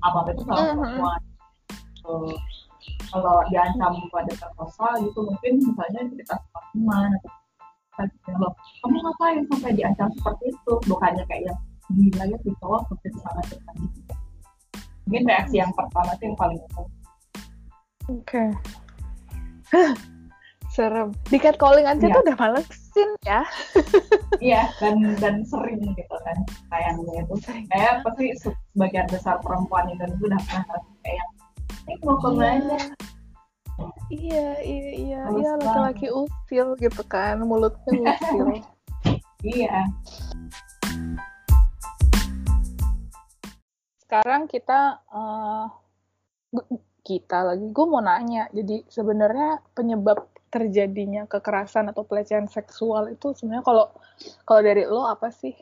apa 0.06 0.18
itu 0.30 0.44
salah 0.46 0.62
uh-huh. 0.62 0.78
perempuan 0.78 1.22
kalau 3.12 3.44
diancam 3.50 3.94
pada 4.14 4.34
terkosa 4.34 4.88
gitu 5.04 5.20
mungkin 5.26 5.54
misalnya 5.60 6.02
kita 6.14 6.36
sama 6.38 6.62
teman 6.72 7.10
atau 8.00 8.36
loh 8.40 8.54
kamu 8.80 8.98
ngapain 9.04 9.40
sampai 9.52 9.72
diancam 9.76 10.08
seperti 10.16 10.56
itu 10.56 10.74
bukannya 10.88 11.24
kayak 11.28 11.52
yang 11.52 11.60
gila 11.90 12.24
ya 12.32 12.38
di 12.46 12.52
cowok 12.64 12.82
seperti 12.88 13.18
sangat 13.20 13.46
mungkin 15.04 15.24
reaksi 15.26 15.56
yang 15.60 15.72
pertama 15.76 16.16
itu 16.16 16.24
yang 16.32 16.38
paling 16.40 16.60
umum 16.72 16.88
Oke. 18.10 18.42
Okay. 18.42 18.50
Serem. 20.74 21.14
Di 21.30 21.38
catcalling 21.38 21.86
aja 21.86 22.10
ya. 22.10 22.14
tuh 22.14 22.22
udah 22.26 22.38
malesin 22.42 23.10
ya. 23.22 23.42
iya, 24.50 24.70
dan 24.82 25.14
dan 25.22 25.46
sering 25.46 25.82
gitu 25.94 26.16
kan 26.26 26.38
sayangnya 26.74 27.22
itu. 27.22 27.36
Kayak 27.70 28.02
pasti 28.02 28.34
sebagian 28.42 29.06
besar 29.14 29.38
perempuan 29.46 29.94
Indonesia 29.94 30.26
udah 30.26 30.42
pernah 30.42 30.82
kayak 31.06 31.26
mau 32.04 32.18
ke 32.22 32.30
mana? 32.34 32.80
Iya, 34.10 34.48
iya, 34.66 34.90
iya, 34.94 35.22
iya 35.30 35.52
laki-laki 35.58 36.08
usil 36.12 36.76
gitu 36.82 37.02
kan, 37.06 37.40
mulutnya 37.46 38.14
usil. 38.18 38.46
iya. 39.58 39.88
Sekarang 44.04 44.50
kita 44.50 45.00
uh, 45.14 45.70
kita 47.06 47.42
lagi 47.42 47.66
gue 47.70 47.86
mau 47.86 48.02
nanya 48.02 48.50
jadi 48.54 48.86
sebenarnya 48.90 49.62
penyebab 49.74 50.30
terjadinya 50.50 51.30
kekerasan 51.30 51.94
atau 51.94 52.06
pelecehan 52.06 52.50
seksual 52.50 53.14
itu 53.14 53.34
sebenarnya 53.38 53.66
kalau 53.66 53.86
kalau 54.46 54.62
dari 54.66 54.86
lo 54.86 55.06
apa 55.06 55.30
sih 55.30 55.54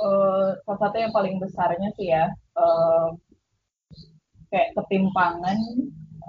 uh, 0.00 0.56
salah 0.64 0.78
satu 0.80 0.96
yang 0.96 1.12
paling 1.12 1.36
besarnya 1.36 1.88
sih 2.00 2.12
ya 2.12 2.32
uh, 2.56 3.12
kayak 4.50 4.72
ketimpangan 4.74 5.58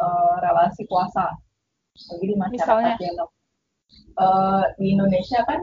uh, 0.02 0.36
relasi 0.42 0.86
kuasa. 0.90 1.34
Jadi 1.98 2.34
di 2.34 2.36
masyarakat 2.38 2.94
Misalnya? 2.94 2.96
yang 3.02 3.18
uh, 4.22 4.64
di 4.78 4.94
Indonesia 4.94 5.42
kan 5.50 5.62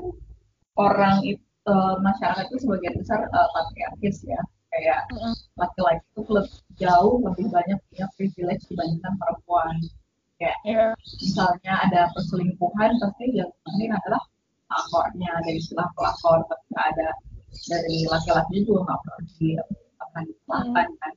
orang 0.74 1.22
itu 1.22 1.42
uh, 1.70 1.96
masyarakat 2.02 2.50
itu 2.50 2.66
sebagian 2.66 2.94
besar 2.98 3.22
uh, 3.30 3.48
patriarkis 3.54 4.26
ya. 4.26 4.40
Kayak 4.74 5.06
laki-laki 5.54 6.02
itu 6.02 6.22
lebih 6.26 6.58
jauh 6.82 7.22
lebih 7.22 7.46
banyak 7.46 7.78
punya 7.90 8.06
privilege 8.18 8.66
dibandingkan 8.66 9.14
perempuan. 9.22 9.78
Kayak 10.42 10.58
yeah. 10.66 10.90
misalnya 11.22 11.74
ada 11.86 12.10
perselingkuhan 12.10 12.98
pasti 12.98 13.38
yang 13.38 13.50
penting 13.62 13.94
adalah 13.94 14.18
pelakornya 14.66 15.30
dari 15.46 15.62
istilah 15.62 15.86
pelakor 15.94 16.42
tapi 16.50 16.74
ada. 16.74 17.10
Dari 17.54 18.02
laki-laki 18.10 18.66
juga 18.66 18.82
nggak 18.82 18.98
pernah 19.06 19.22
di 19.38 19.48
akan 20.02 20.22
dilakukan 20.26 20.88
kan 20.98 21.13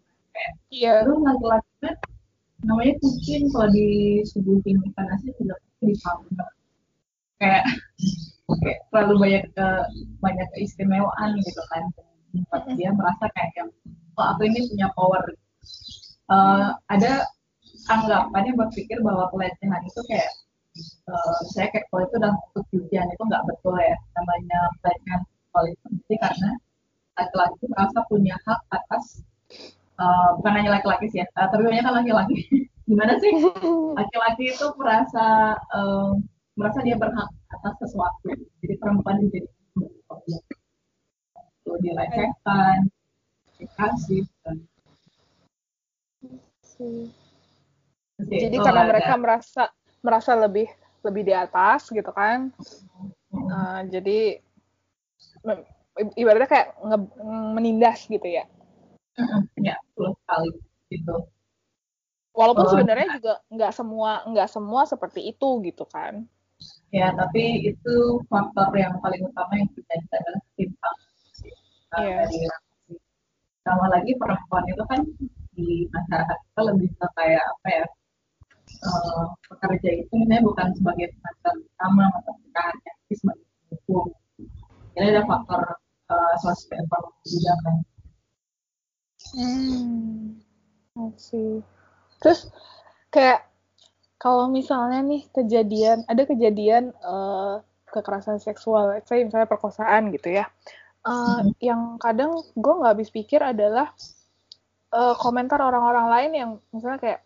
yeah. 0.78 1.02
terus 1.02 1.20
laki-laki 1.22 1.74
kan 1.82 1.96
namanya 2.66 2.94
kucing 3.02 3.44
kalau 3.54 3.70
disuguhin 3.70 4.78
ikan 4.94 5.08
asin 5.14 5.34
juga 5.38 5.56
disambal 5.82 6.50
kayak 7.38 7.64
kayak 8.64 8.80
terlalu 8.90 9.16
banyak 9.22 9.44
ke 9.54 9.68
banyak 10.24 10.48
keistimewaan 10.56 11.30
gitu 11.44 11.62
kan. 11.72 11.84
Membuat 12.32 12.64
dia 12.76 12.90
merasa 12.92 13.26
kayak 13.36 13.52
yang 13.56 13.70
oh 14.18 14.26
aku 14.36 14.48
ini 14.48 14.60
punya 14.72 14.88
power. 14.96 15.24
Uh, 16.28 16.76
ada 16.92 17.24
anggapannya 17.88 18.52
berpikir 18.56 19.00
bahwa 19.00 19.32
pelecehan 19.32 19.80
itu 19.88 20.02
kayak 20.12 20.28
uh, 21.08 21.40
saya 21.56 21.72
kayak 21.72 21.88
kalau 21.88 22.04
itu 22.04 22.16
dalam 22.20 22.36
bentuk 22.52 22.66
ujian 22.76 23.08
itu 23.08 23.24
nggak 23.28 23.44
betul 23.48 23.76
ya. 23.80 23.98
Namanya 24.16 24.60
pelecehan 24.84 25.22
itu 26.04 26.16
karena 26.20 26.52
laki-laki 27.18 27.64
merasa 27.74 28.00
punya 28.08 28.36
hak 28.46 28.62
atas 28.70 29.26
uh, 29.98 30.30
bukan 30.40 30.54
hanya 30.54 30.70
laki-laki 30.80 31.06
sih 31.12 31.20
ya. 31.22 31.28
Uh, 31.34 31.48
tapi 31.50 31.62
banyak 31.66 31.84
kan 31.84 31.96
laki-laki. 31.98 32.38
Gimana 32.90 33.20
sih? 33.20 33.32
Laki-laki 34.00 34.56
itu 34.56 34.68
merasa 34.80 35.58
uh, 35.76 36.16
merasa 36.56 36.80
dia 36.82 36.96
berhak 36.96 37.30
atas 37.52 37.74
sesuatu. 37.84 38.32
Jadi 38.64 38.74
perempuan 38.80 39.28
jadi 39.28 39.44
itu 41.68 41.72
dilecehkan 41.84 42.88
dikasih 43.60 44.24
dan 44.46 44.58
jadi 48.18 48.58
karena 48.62 48.84
mereka 48.86 49.14
ada. 49.18 49.22
merasa 49.22 49.64
merasa 50.00 50.32
lebih 50.38 50.70
lebih 51.04 51.28
di 51.28 51.34
atas 51.36 51.92
gitu 51.92 52.10
kan? 52.16 52.56
Uh, 53.34 53.84
jadi 53.92 54.40
ibaratnya 56.16 56.50
kayak 56.50 56.68
nge, 56.82 56.98
menindas 57.58 58.06
gitu 58.08 58.26
ya 58.26 58.48
ya 59.62 59.76
betul 59.94 60.14
sekali 60.24 60.50
gitu. 60.94 61.16
Walaupun 62.38 62.66
oh, 62.66 62.72
sebenarnya 62.78 63.08
juga 63.18 63.34
nggak 63.50 63.72
semua 63.74 64.12
nggak 64.30 64.50
semua 64.50 64.82
seperti 64.86 65.34
itu 65.34 65.50
gitu 65.66 65.84
kan. 65.90 66.26
Ya 66.94 67.14
tapi 67.14 67.70
itu 67.74 67.96
faktor 68.30 68.74
yang 68.78 68.98
paling 69.02 69.26
utama 69.26 69.54
yang 69.58 69.70
terjadi 69.74 70.06
adalah 70.22 70.42
timpang 70.58 70.98
yeah. 71.96 72.26
dari 72.26 72.40
sama 73.66 73.86
lagi 73.92 74.16
perempuan 74.16 74.64
itu 74.72 74.84
kan 74.88 75.02
di 75.58 75.90
masyarakat 75.92 76.38
kita 76.40 76.62
lebih 76.72 76.90
ke 76.96 77.08
kayak 77.20 77.44
apa 77.44 77.68
ya 77.68 77.86
uh, 78.88 79.24
pekerja 79.52 79.90
itu 80.06 80.14
sebenarnya 80.14 80.44
bukan 80.46 80.68
sebagai 80.78 81.08
tenaga 81.18 81.50
utama 81.60 82.06
atau 82.22 82.34
pekerja 82.48 82.92
tapi 82.96 83.14
sebagai 83.18 83.48
hukum 83.74 84.06
jadi 84.96 85.08
ada 85.18 85.24
faktor 85.28 85.62
uh, 86.14 86.36
sosial 86.40 86.80
ekonomi 86.86 87.24
juga 87.28 87.54
kan 87.66 87.76
hmm 89.36 91.12
sih 91.18 91.64
terus 92.22 92.52
kayak 93.10 93.48
kalau 94.18 94.50
misalnya 94.50 95.02
nih 95.06 95.30
kejadian 95.30 96.04
ada 96.10 96.26
kejadian 96.26 96.90
uh, 97.06 97.62
kekerasan 97.88 98.42
seksual, 98.42 98.98
saya 99.06 99.24
misalnya 99.24 99.48
perkosaan 99.48 100.10
gitu 100.12 100.42
ya, 100.42 100.50
uh, 101.06 101.40
hmm. 101.40 101.56
yang 101.64 101.82
kadang 102.02 102.36
gue 102.58 102.74
nggak 102.82 102.94
habis 102.98 103.14
pikir 103.14 103.40
adalah 103.40 103.94
uh, 104.92 105.16
komentar 105.16 105.62
orang-orang 105.62 106.08
lain 106.10 106.32
yang 106.34 106.50
misalnya 106.74 107.00
kayak 107.00 107.20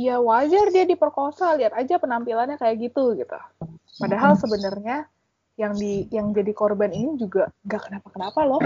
ya 0.00 0.16
wajar 0.16 0.72
dia 0.72 0.88
diperkosa 0.88 1.60
lihat 1.60 1.76
aja 1.76 2.00
penampilannya 2.00 2.56
kayak 2.56 2.90
gitu 2.90 3.12
gitu 3.20 3.36
padahal 4.00 4.32
hmm. 4.32 4.40
sebenarnya 4.40 4.96
yang 5.60 5.76
di 5.76 6.08
yang 6.08 6.32
jadi 6.32 6.56
korban 6.56 6.88
ini 6.88 7.20
juga 7.20 7.52
gak 7.68 7.92
kenapa-kenapa 7.92 8.40
loh 8.48 8.64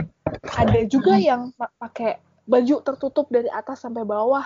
ada 0.55 0.81
juga 0.87 1.19
hmm. 1.19 1.25
yang 1.27 1.43
pakai 1.59 2.23
baju 2.45 2.77
tertutup 2.85 3.27
dari 3.33 3.49
atas 3.49 3.85
sampai 3.85 4.05
bawah 4.05 4.45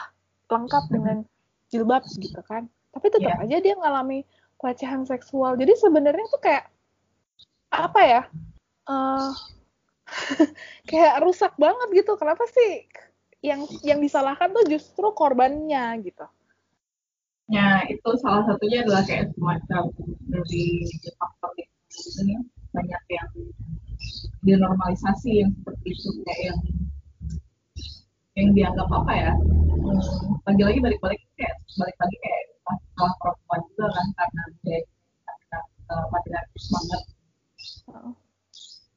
lengkap 0.49 0.85
dengan 0.91 1.17
jilbab 1.69 2.07
gitu 2.19 2.41
kan. 2.47 2.67
Tapi 2.95 3.07
tetap 3.13 3.37
yeah. 3.39 3.45
aja 3.45 3.57
dia 3.61 3.75
ngalami 3.77 4.25
pelecehan 4.59 5.05
seksual. 5.05 5.55
Jadi 5.55 5.77
sebenarnya 5.77 6.27
tuh 6.33 6.43
kayak 6.43 6.65
apa 7.69 8.01
ya 8.01 8.23
uh, 8.89 9.31
kayak 10.91 11.21
rusak 11.23 11.53
banget 11.61 12.05
gitu. 12.05 12.17
Kenapa 12.17 12.49
sih 12.49 12.89
yang 13.45 13.69
yang 13.87 14.03
disalahkan 14.03 14.51
tuh 14.51 14.65
justru 14.67 15.07
korbannya 15.15 16.01
gitu? 16.03 16.27
Ya 17.49 17.81
itu 17.89 18.11
salah 18.21 18.45
satunya 18.45 18.85
adalah 18.85 19.05
kayak 19.09 19.33
semacam 19.33 19.83
dari 20.29 20.85
faktor 21.17 21.53
itu. 21.57 21.99
Ya 22.29 22.41
banyak 22.69 23.03
yang 23.09 23.31
dinormalisasi 24.45 25.43
yang 25.45 25.51
seperti 25.57 25.89
itu 25.97 26.09
kayak 26.23 26.43
yang 26.53 26.61
yang 28.39 28.51
dianggap 28.55 28.89
apa 28.89 29.13
ya 29.13 29.33
hmm, 29.35 30.01
lagi-lagi 30.47 30.79
balik-balik 30.79 31.21
kayak 31.35 31.55
balik 31.75 31.97
lagi 31.99 32.17
kayak 32.23 32.43
salah 32.95 33.15
perempuan 33.23 33.61
juga 33.73 33.87
kan 33.95 34.07
karena 34.15 34.43
dia 34.63 34.79
karena 35.25 35.59
uh, 35.89 36.05
patriarkis 36.13 36.67
banget. 36.69 37.03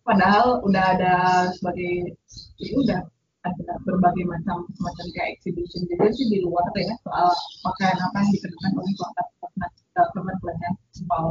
Padahal 0.01 0.47
udah 0.65 0.85
ada 0.97 1.15
sebagai 1.55 2.17
ya 2.57 2.73
udah 2.75 3.01
ada 3.41 3.73
berbagai 3.85 4.25
macam 4.25 4.65
macam 4.81 5.05
kayak 5.17 5.37
exhibition 5.37 5.81
juga 5.89 6.09
sih 6.13 6.25
di 6.29 6.37
luar 6.45 6.65
ya 6.77 6.93
soal 7.01 7.29
pakaian 7.65 7.97
apa 7.97 8.17
yang 8.21 8.29
dikenakan 8.37 8.71
oleh 8.77 8.93
korban 9.91 10.35
pelecehan 10.41 10.73
seksual 10.93 11.25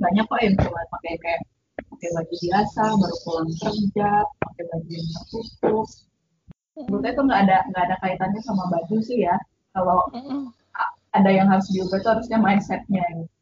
banyak 0.00 0.24
kok 0.24 0.40
yang 0.40 0.56
cuma 0.56 0.80
pakai 0.88 1.14
kayak 1.20 1.40
pakai 1.76 2.08
baju 2.16 2.34
biasa 2.48 2.82
baru 2.96 3.16
pulang 3.24 3.50
kerja 3.60 4.10
pakai 4.40 4.64
baju 4.72 4.88
yang 4.88 5.08
tertutup 5.12 5.86
menurut 6.92 7.08
itu 7.08 7.22
nggak 7.24 7.40
ada 7.48 7.58
nggak 7.72 7.84
ada 7.88 7.96
kaitannya 8.04 8.40
sama 8.44 8.68
baju 8.68 8.96
sih 9.00 9.24
ya 9.24 9.36
kalau 9.72 10.04
ada 11.16 11.30
yang 11.32 11.48
harus 11.48 11.64
diubah 11.72 11.96
itu 11.96 12.08
harusnya 12.08 12.38
mindsetnya 12.40 13.04
gitu. 13.16 13.32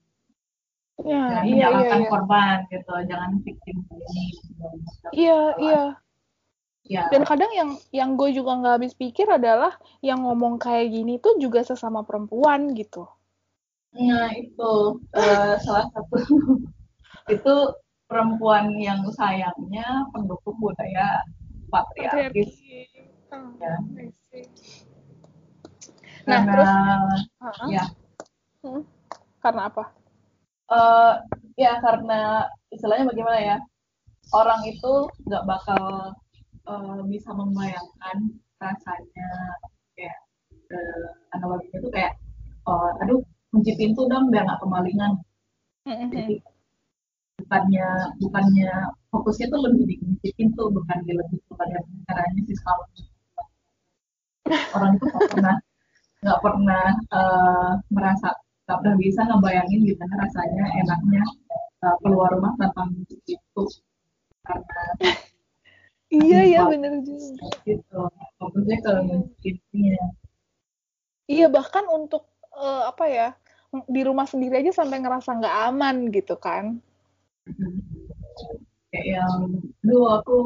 Ya, 1.00 1.22
jangan 1.32 1.44
iya, 1.48 1.54
menyalahkan 1.56 1.98
iya, 1.98 2.04
iya. 2.04 2.10
korban 2.12 2.56
gitu 2.70 2.94
jangan 3.08 3.30
victim 3.42 3.76
ini 3.90 4.26
iya 5.10 5.40
iya 5.58 5.84
Ya. 6.90 7.06
Dan 7.06 7.22
kadang 7.22 7.54
yang 7.54 7.70
yang 7.94 8.18
gue 8.18 8.34
juga 8.34 8.58
nggak 8.58 8.74
habis 8.82 8.98
pikir 8.98 9.30
adalah 9.30 9.78
yang 10.02 10.26
ngomong 10.26 10.58
kayak 10.58 10.90
gini 10.90 11.22
tuh 11.22 11.38
juga 11.38 11.62
sesama 11.62 12.02
perempuan 12.02 12.74
gitu. 12.74 13.06
Nah 13.94 14.34
itu 14.34 14.98
uh, 14.98 15.54
salah 15.62 15.86
satu 15.94 16.18
itu 17.38 17.54
perempuan 18.10 18.74
yang 18.74 19.06
sayangnya 19.14 19.86
pendukung 20.10 20.58
budaya 20.58 21.22
patriarkis. 21.70 22.58
Oh, 23.30 23.50
ya. 23.62 23.74
Nah 26.26 26.40
karena, 26.44 26.74
terus, 27.38 27.70
ya. 27.70 27.84
Hmm, 28.60 28.82
karena 29.40 29.62
apa? 29.70 29.84
Uh, 30.70 31.14
ya 31.56 31.78
karena 31.80 32.46
istilahnya 32.70 33.10
bagaimana 33.10 33.38
ya? 33.38 33.56
Orang 34.30 34.62
itu 34.66 35.10
nggak 35.26 35.46
bakal 35.46 36.14
uh, 36.66 37.00
bisa 37.06 37.30
membayangkan 37.34 38.16
rasanya 38.60 39.30
kayak 39.96 40.18
uh, 40.70 41.08
analoginya 41.34 41.78
itu 41.80 41.90
kayak 41.90 42.12
uh, 42.68 42.92
aduh 43.02 43.18
kunci 43.50 43.74
pintu 43.74 44.06
dong 44.06 44.30
biar 44.30 44.46
nggak 44.46 44.60
kemalingan. 44.62 45.12
Jadi 45.88 46.38
bukannya 47.40 47.88
bukannya 48.20 48.70
fokusnya 49.10 49.46
tuh 49.48 49.60
lebih 49.64 49.82
di 49.88 49.94
kunci 49.98 50.28
pintu 50.36 50.68
bukan 50.68 50.98
di 51.08 51.16
lebih 51.16 51.40
kepada 51.48 51.80
caranya 52.06 52.40
sih 52.44 52.58
kalau 52.62 52.84
orang 54.76 54.90
itu 54.96 55.04
nggak 55.06 55.28
pernah 55.30 55.56
nggak 56.20 56.40
pernah 56.44 56.84
uh, 57.16 57.70
merasa 57.88 58.28
nggak 58.68 58.78
pernah 58.84 58.96
bisa 59.00 59.20
ngebayangin 59.24 59.80
gimana 59.82 60.14
rasanya 60.20 60.64
enaknya 60.78 61.24
uh, 61.82 61.96
keluar 62.04 62.28
rumah 62.36 62.52
tanpa 62.60 62.86
kunci 62.86 63.16
pintu 63.24 63.64
karena 64.44 64.82
iya 66.10 66.40
iya 66.42 66.60
benar 66.66 67.00
juga. 67.06 67.46
Gitu. 67.62 68.00
Fokusnya 68.38 68.76
ke 68.82 68.92
iya 71.30 71.46
bahkan 71.46 71.86
untuk 71.86 72.26
uh, 72.54 72.90
apa 72.90 73.04
ya 73.06 73.28
di 73.86 74.02
rumah 74.02 74.26
sendiri 74.26 74.66
aja 74.66 74.82
sampai 74.82 74.98
ngerasa 74.98 75.38
nggak 75.38 75.56
aman 75.70 75.96
gitu 76.10 76.34
kan. 76.36 76.82
Kayak 78.90 79.06
yang 79.22 79.34
dulu 79.86 80.04
aku 80.10 80.38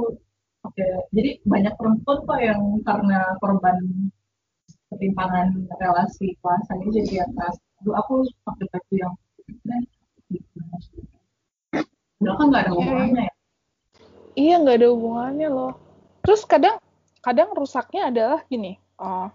oke 0.64 0.74
okay. 0.74 0.88
jadi 1.12 1.30
banyak 1.44 1.74
perempuan 1.76 2.18
kok 2.24 2.40
yang 2.40 2.60
karena 2.82 3.18
korban 3.38 3.76
ketimpangan 4.94 5.66
relasi 5.82 6.38
kuasa 6.38 6.78
ini 6.78 7.02
jadi 7.02 7.26
atas. 7.26 7.58
Dulu 7.82 7.92
aku 7.98 8.14
pakai 8.46 8.66
baju 8.70 8.94
yang 8.94 9.14
Udah 12.22 12.34
kan 12.40 12.46
nggak 12.48 12.62
ada 12.64 12.70
iya, 12.72 12.76
hubungannya 12.78 13.22
ya? 13.22 13.34
Iya 14.34 14.54
nggak 14.64 14.76
ada 14.80 14.88
hubungannya 14.88 15.48
loh. 15.52 15.72
Terus 16.24 16.42
kadang 16.48 16.76
kadang 17.20 17.52
rusaknya 17.52 18.08
adalah 18.08 18.40
gini 18.48 18.80
uh, 19.00 19.28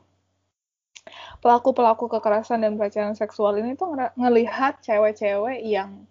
pelaku-pelaku 1.42 2.06
kekerasan 2.06 2.62
dan 2.66 2.78
pelecehan 2.78 3.14
seksual 3.18 3.58
ini 3.58 3.74
tuh 3.74 3.94
ng 3.94 4.14
ngelihat 4.18 4.82
cewek-cewek 4.86 5.62
yang 5.66 6.06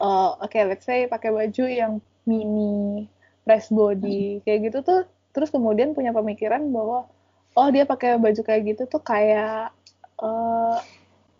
uh, 0.00 0.36
oke 0.40 0.52
okay, 0.52 0.68
let's 0.68 0.84
say 0.84 1.08
pakai 1.08 1.32
baju 1.32 1.64
yang 1.64 1.92
mini 2.28 3.08
press 3.44 3.68
body 3.68 4.40
kayak 4.42 4.72
gitu 4.72 4.78
tuh 4.80 5.00
terus 5.36 5.52
kemudian 5.52 5.92
punya 5.92 6.10
pemikiran 6.10 6.64
bahwa 6.72 7.06
oh 7.54 7.68
dia 7.70 7.84
pakai 7.86 8.18
baju 8.18 8.40
kayak 8.40 8.74
gitu 8.74 8.82
tuh 8.88 9.02
kayak 9.04 9.70
uh, 10.18 10.80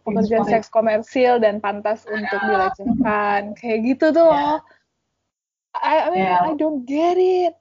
pekerjaan 0.04 0.44
seks 0.44 0.68
komersil 0.68 1.40
dan 1.40 1.58
pantas 1.58 2.04
untuk 2.06 2.40
dilecehkan 2.48 3.56
kayak 3.56 3.78
gitu 3.82 4.12
tuh 4.12 4.28
loh 4.28 4.60
I, 5.82 6.06
I 6.06 6.08
mean 6.10 6.22
yeah. 6.22 6.38
I 6.46 6.54
don't 6.54 6.86
get 6.86 7.18
it. 7.18 7.54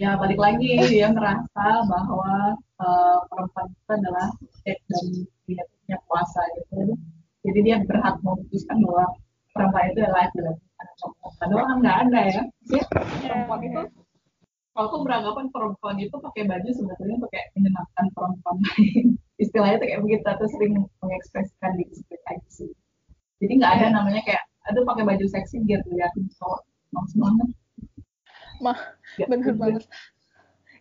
Ya 0.00 0.16
balik 0.16 0.40
lagi 0.40 0.80
dia 0.88 1.12
merasa 1.12 1.64
bahwa 1.86 2.56
uh, 2.80 3.18
perempuan 3.28 3.66
itu 3.70 3.92
adalah 3.92 4.26
objek 4.40 4.78
dan 4.88 5.04
dia 5.46 5.62
punya 5.68 5.96
kuasa 6.08 6.40
gitu. 6.58 6.96
Jadi 7.44 7.58
dia 7.60 7.76
berhak 7.84 8.16
memutuskan 8.24 8.80
bahwa 8.88 9.04
perempuan 9.52 9.84
itu 9.92 9.98
adalah 10.00 10.26
laki-laki. 10.26 10.64
Padahal 11.40 11.64
kan 11.68 11.76
nggak 11.82 11.98
ada 12.08 12.20
ya. 12.30 12.42
ya 12.72 12.82
perempuan 13.22 13.60
itu 13.64 13.82
kalau 14.74 14.90
aku 14.90 15.06
beranggapan 15.06 15.46
perempuan 15.54 15.96
itu 16.02 16.16
pakai 16.18 16.50
baju 16.50 16.66
sebetulnya 16.74 17.16
pakai 17.22 17.42
menyenangkan 17.54 18.06
perempuan 18.10 18.56
lain. 18.58 19.06
Istilahnya 19.42 19.78
tuh 19.78 19.86
kayak 19.86 20.02
begitu 20.02 20.26
atau 20.26 20.46
sering 20.50 20.72
mengekspresikan 20.98 21.78
di 21.78 21.84
aja 22.10 22.48
sih. 22.50 22.70
Jadi 23.38 23.52
nggak 23.62 23.70
ada 23.70 23.86
iya. 23.86 23.94
namanya 23.94 24.22
kayak 24.26 24.42
aduh 24.64 24.82
pakai 24.88 25.04
baju 25.04 25.26
seksi 25.28 25.60
biar 25.68 25.80
dilihatin 25.84 26.24
cowok 26.40 26.60
males 26.94 27.12
banget 27.18 27.48
mah 28.62 28.78
ya, 29.20 29.26
bener 29.28 29.54
banget 29.58 29.84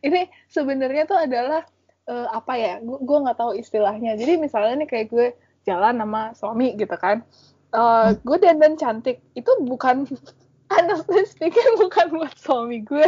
ini 0.04 0.32
sebenarnya 0.48 1.04
tuh 1.04 1.20
adalah 1.20 1.62
uh, 2.08 2.28
apa 2.32 2.54
ya 2.56 2.74
gue 2.80 3.18
nggak 3.24 3.40
tahu 3.40 3.52
istilahnya 3.60 4.16
jadi 4.16 4.40
misalnya 4.40 4.84
nih 4.84 4.90
kayak 4.90 5.08
gue 5.12 5.28
jalan 5.68 6.00
sama 6.00 6.32
suami 6.36 6.76
gitu 6.80 6.96
kan 6.96 7.28
uh, 7.74 8.14
gue 8.22 8.38
dandan 8.40 8.78
cantik. 8.78 9.20
Itu 9.36 9.52
bukan 9.66 10.08
honestly 10.74 11.26
speaking 11.34 11.74
bukan 11.78 12.14
buat 12.14 12.36
suami 12.40 12.86
gue. 12.86 13.06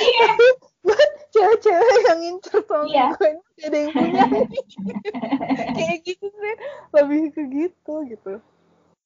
Yeah. 0.00 0.34
buat 0.80 1.10
cewek-cewek 1.36 1.98
yang 2.08 2.18
ngincer 2.24 2.60
suami 2.64 2.88
yeah. 2.96 3.12
gue. 3.14 3.30
Ini 3.36 3.64
ada 3.68 3.76
yang 3.76 3.92
punya. 3.92 4.24
Kayak 5.76 5.98
gitu 6.08 6.26
sih. 6.32 6.54
Lebih 6.96 7.20
ke 7.36 7.42
gitu 7.52 7.94
gitu. 8.08 8.34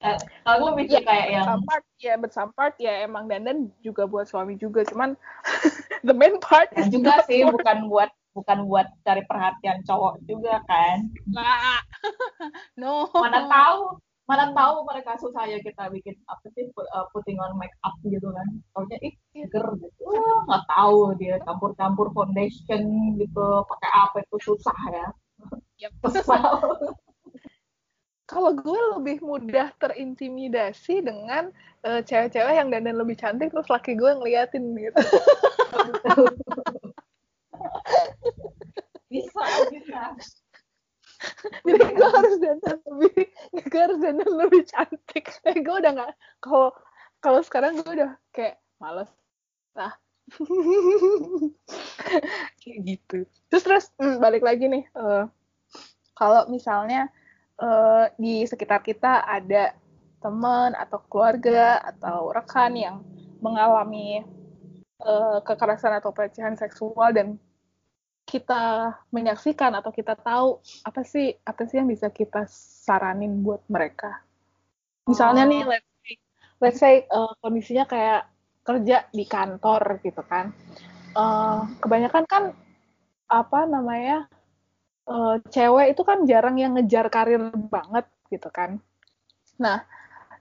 Uh, 0.04 0.20
kalau 0.44 0.76
lebih 0.76 0.92
ya, 0.92 1.00
kayak 1.00 1.26
yang 1.32 1.64
part 1.64 1.84
ya 1.96 2.20
but 2.20 2.28
some 2.28 2.52
part 2.52 2.76
ya 2.76 3.08
emang 3.08 3.24
dandan 3.24 3.72
juga 3.80 4.04
buat 4.04 4.28
suami 4.28 4.60
juga. 4.60 4.84
Cuman 4.84 5.16
the 6.04 6.12
main 6.12 6.36
part 6.44 6.68
is 6.76 6.92
juga 6.92 7.24
sih 7.24 7.40
bukan 7.48 7.88
buat 7.88 8.12
bukan 8.36 8.68
buat 8.68 8.90
cari 9.06 9.24
perhatian 9.24 9.80
cowok 9.88 10.20
juga 10.28 10.60
kan. 10.68 11.08
Nah 11.24 11.80
no. 12.76 13.08
Mana 13.16 13.48
tahu 13.48 13.96
mana 14.24 14.56
tahu 14.56 14.88
mereka 14.88 15.20
susah 15.20 15.44
ya 15.44 15.60
kita 15.60 15.92
bikin 15.92 16.16
apa 16.32 16.48
sih 16.56 16.72
uh, 16.72 17.06
putting 17.12 17.36
on 17.36 17.56
make 17.60 17.76
up 17.84 17.92
gitu 18.04 18.32
kan. 18.32 18.48
Taunya 18.72 18.96
ih 19.04 19.14
seger 19.36 19.66
gitu. 19.80 20.02
Nggak 20.48 20.64
tahu 20.68 21.12
dia 21.20 21.36
campur-campur 21.44 22.08
foundation 22.16 23.14
gitu 23.20 23.46
pakai 23.68 23.90
apa 23.92 24.16
itu 24.24 24.36
susah 24.40 24.78
ya. 24.92 25.06
Yep. 25.84 25.92
kalau 28.24 28.56
gue 28.56 28.80
lebih 28.96 29.20
mudah 29.20 29.68
terintimidasi 29.76 31.04
dengan 31.04 31.52
uh, 31.84 32.00
cewek-cewek 32.00 32.56
yang 32.56 32.72
dandan 32.72 32.96
lebih 32.96 33.20
cantik 33.20 33.52
terus 33.52 33.68
laki 33.68 33.92
gue 33.94 34.10
ngeliatin 34.16 34.64
gitu. 34.74 35.00
Bisa 39.14 39.46
bisa. 39.70 40.02
Jadi 41.62 41.86
gue 41.94 42.08
harus 42.10 42.34
dandan 42.42 42.78
lebih 42.82 43.30
harus 43.72 43.98
dandan 44.00 44.28
lebih 44.28 44.62
cantik. 44.68 45.24
Eh 45.48 45.56
gue 45.60 45.76
udah 45.80 45.92
nggak 45.94 46.12
kalau 46.44 46.74
kalau 47.24 47.40
sekarang 47.40 47.80
gue 47.80 47.88
udah 47.88 48.16
kayak 48.34 48.60
males. 48.76 49.10
Nah. 49.72 49.94
Kayak 52.64 52.78
gitu. 52.80 53.18
Terus 53.52 53.62
terus 53.64 53.84
hmm, 54.00 54.24
balik 54.24 54.40
lagi 54.40 54.72
nih 54.72 54.88
uh, 54.96 55.28
kalau 56.16 56.48
misalnya 56.48 57.12
uh, 57.60 58.08
di 58.16 58.48
sekitar 58.48 58.80
kita 58.80 59.20
ada 59.20 59.76
teman 60.24 60.72
atau 60.72 61.04
keluarga 61.12 61.76
atau 61.84 62.32
rekan 62.32 62.72
yang 62.72 62.96
mengalami 63.44 64.24
uh, 65.04 65.44
kekerasan 65.44 66.00
atau 66.00 66.16
pelecehan 66.16 66.56
seksual 66.56 67.12
dan 67.12 67.36
kita 68.34 68.90
menyaksikan 69.14 69.78
atau 69.78 69.94
kita 69.94 70.18
tahu 70.18 70.58
apa 70.82 71.06
sih 71.06 71.30
apa 71.46 71.70
sih 71.70 71.78
yang 71.78 71.86
bisa 71.86 72.10
kita 72.10 72.50
saranin 72.50 73.46
buat 73.46 73.62
mereka. 73.70 74.26
Misalnya 75.06 75.46
oh. 75.46 75.50
nih 75.54 75.62
let's 75.62 75.86
say, 76.02 76.14
let's 76.58 76.78
say 76.82 76.94
uh, 77.14 77.30
kondisinya 77.38 77.86
kayak 77.86 78.26
kerja 78.66 79.06
di 79.14 79.22
kantor 79.30 80.02
gitu 80.02 80.26
kan. 80.26 80.50
Uh, 81.14 81.62
kebanyakan 81.78 82.26
kan 82.26 82.44
apa 83.30 83.60
namanya 83.70 84.26
uh, 85.06 85.38
cewek 85.54 85.94
itu 85.94 86.02
kan 86.02 86.26
jarang 86.26 86.58
yang 86.58 86.74
ngejar 86.74 87.06
karir 87.14 87.54
banget 87.70 88.10
gitu 88.34 88.50
kan. 88.50 88.82
Nah 89.62 89.86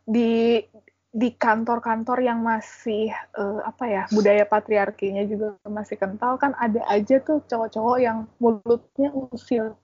di 0.02 0.66
di 1.14 1.30
kantor-kantor 1.38 2.26
yang 2.26 2.42
masih 2.42 3.14
uh, 3.38 3.62
apa 3.62 3.86
ya 3.86 4.04
budaya 4.10 4.50
patriarkinya 4.50 5.22
juga 5.30 5.54
masih 5.70 6.02
kental 6.02 6.42
kan 6.42 6.58
ada 6.58 6.82
aja 6.90 7.22
tuh 7.22 7.46
cowok-cowok 7.46 7.98
yang 8.02 8.26
mulutnya 8.42 9.14
usil. 9.30 9.78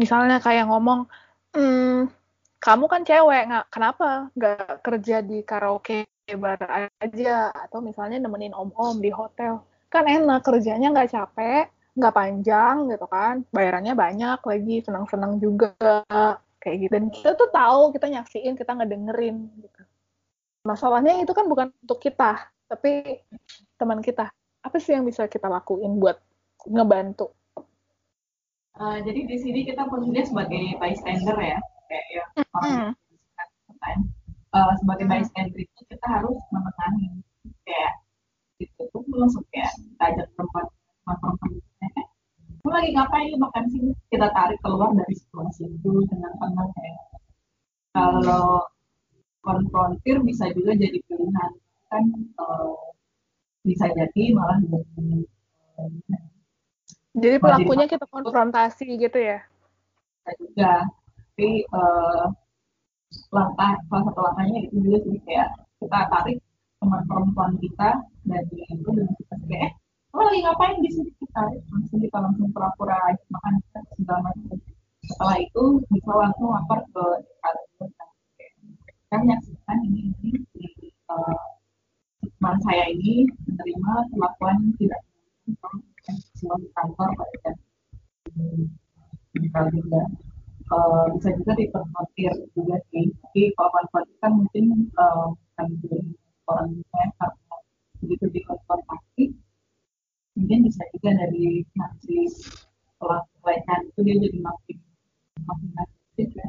Misalnya 0.00 0.40
kayak 0.40 0.72
ngomong 0.72 1.04
hmm, 1.52 2.08
kamu 2.64 2.84
kan 2.88 3.04
cewek 3.04 3.42
nggak 3.52 3.66
kenapa 3.68 4.32
nggak 4.32 4.80
kerja 4.80 5.20
di 5.20 5.44
karaoke 5.44 6.08
bar 6.32 6.64
aja? 6.96 7.52
Atau 7.52 7.84
misalnya 7.84 8.16
nemenin 8.16 8.56
om-om 8.56 9.04
di 9.04 9.12
hotel. 9.12 9.60
Kan 9.92 10.08
enak 10.08 10.40
kerjanya 10.48 10.88
nggak 10.96 11.12
capek 11.12 11.68
nggak 11.92 12.16
panjang 12.16 12.88
gitu 12.88 13.04
kan. 13.04 13.44
Bayarannya 13.52 13.92
banyak 13.92 14.40
lagi 14.40 14.80
senang-senang 14.80 15.36
juga 15.44 15.76
kayak 16.64 16.76
gitu. 16.88 16.92
Dan 16.96 17.06
kita 17.12 17.36
tuh 17.36 17.52
tahu 17.52 17.92
kita 17.92 18.08
nyaksiin 18.08 18.56
kita 18.56 18.72
ngedengerin 18.80 19.36
gitu 19.60 19.79
masalahnya 20.64 21.24
itu 21.24 21.32
kan 21.32 21.48
bukan 21.48 21.68
untuk 21.84 21.98
kita 22.00 22.50
tapi 22.70 23.22
teman 23.74 23.98
kita. 24.04 24.30
Apa 24.60 24.76
sih 24.78 24.92
yang 24.94 25.08
bisa 25.08 25.26
kita 25.26 25.48
lakuin 25.48 25.98
buat 25.98 26.20
ngebantu? 26.68 27.32
Uh, 28.80 28.96
jadi 29.02 29.26
di 29.26 29.36
sini 29.36 29.60
kita 29.66 29.84
posisinya 29.90 30.24
sebagai 30.24 30.78
bystander 30.80 31.36
ya 31.36 31.58
kayak 31.90 32.06
ya 32.14 32.24
orang 32.54 32.94
mm. 32.96 34.06
uh, 34.56 34.72
sebagai 34.80 35.04
bystander 35.10 35.58
itu 35.58 35.80
kita 35.90 36.06
harus 36.06 36.38
menemani 36.48 37.20
kayak 37.66 37.92
itu 38.62 38.80
tuh 38.88 39.02
langsung 39.12 39.44
kayak 39.52 39.68
kita 39.74 40.04
ajak 40.14 40.26
perempuan 40.32 40.64
perempuan 41.04 41.60
kayak 41.82 42.06
lu 42.60 42.70
lagi 42.72 42.90
ngapain? 42.92 43.32
Makan 43.40 43.64
sini? 43.72 43.90
Kita 44.12 44.28
tarik 44.36 44.60
keluar 44.60 44.92
dari 44.92 45.14
situasi 45.16 45.64
itu 45.64 45.90
dengan 46.08 46.32
tenang 46.40 46.70
kayak 46.76 47.00
kalau 47.90 48.64
konfrontir 49.40 50.16
bisa 50.24 50.48
juga 50.52 50.72
jadi 50.76 50.98
pilihan. 51.08 51.52
Kan 51.90 52.04
uh, 52.38 52.76
bisa 53.66 53.90
jadi 53.92 54.22
malah 54.32 54.58
jadi 54.62 55.26
uh, 55.76 56.30
jadi 57.18 57.36
pelakunya 57.42 57.86
kita 57.90 58.06
konfrontasi 58.06 58.86
gitu 58.94 59.18
ya? 59.18 59.42
Juga. 60.38 60.86
Tapi 61.34 61.66
uh, 61.74 62.30
langkah 63.34 63.74
salah 63.90 64.02
satu 64.06 64.20
langkahnya 64.22 64.58
itu 64.70 64.74
juga 64.78 64.98
sih 65.02 65.18
kayak 65.26 65.48
kita 65.82 65.98
tarik 66.06 66.38
teman 66.78 67.02
perempuan 67.10 67.52
kita 67.58 67.90
dari 68.24 68.56
itu 68.70 68.88
dengan 68.88 69.14
kita 69.18 69.34
kayak 69.48 69.60
eh 69.66 69.72
lo 70.14 70.22
lagi 70.26 70.40
ngapain 70.42 70.78
di 70.78 70.90
sini? 70.90 71.10
Kita 71.18 71.42
langsung 71.74 71.98
kita 71.98 72.18
langsung 72.22 72.48
pura-pura 72.54 72.98
makan 73.30 73.54
segala 73.98 74.20
macam. 74.30 74.58
Setelah 75.02 75.36
itu 75.42 75.62
bisa 75.90 76.12
langsung 76.14 76.48
lapor 76.54 76.80
ke 76.94 77.04
saya 79.10 79.26
menyaksikan 79.26 79.78
ini 79.90 80.06
di 80.54 80.70
uh, 81.10 81.42
teman 82.22 82.56
saya 82.62 82.94
ini 82.94 83.26
menerima 83.42 83.92
perlakuan 84.14 84.70
tidak 84.78 85.02
di 85.42 85.50
kantor 86.78 87.10
pada 87.18 87.50
digital 89.34 89.66
juga 89.74 90.02
uh, 90.70 91.10
bisa 91.18 91.34
juga 91.42 91.52
dipermotir 91.58 92.30
juga 92.54 92.78
sih. 92.94 93.10
Tapi 93.10 93.50
kalau 93.58 93.70
konfrontasi 93.74 94.14
kan 94.22 94.32
mungkin 94.38 94.64
uh, 94.94 95.34
bukan 95.34 95.68
orang 96.46 96.70
saya 96.94 97.08
karena 97.18 97.56
begitu 97.98 98.24
dikonfrontasi 98.30 99.24
mungkin 100.38 100.58
bisa 100.70 100.82
juga 100.94 101.10
dari 101.18 101.66
masih 101.74 102.30
pelaku 103.02 103.34
pelecehan 103.42 103.80
itu 103.90 104.00
dia 104.06 104.16
jadi 104.22 104.38
makin 104.38 104.78
makin 105.50 105.70
aktif 105.82 106.30
ya 106.38 106.48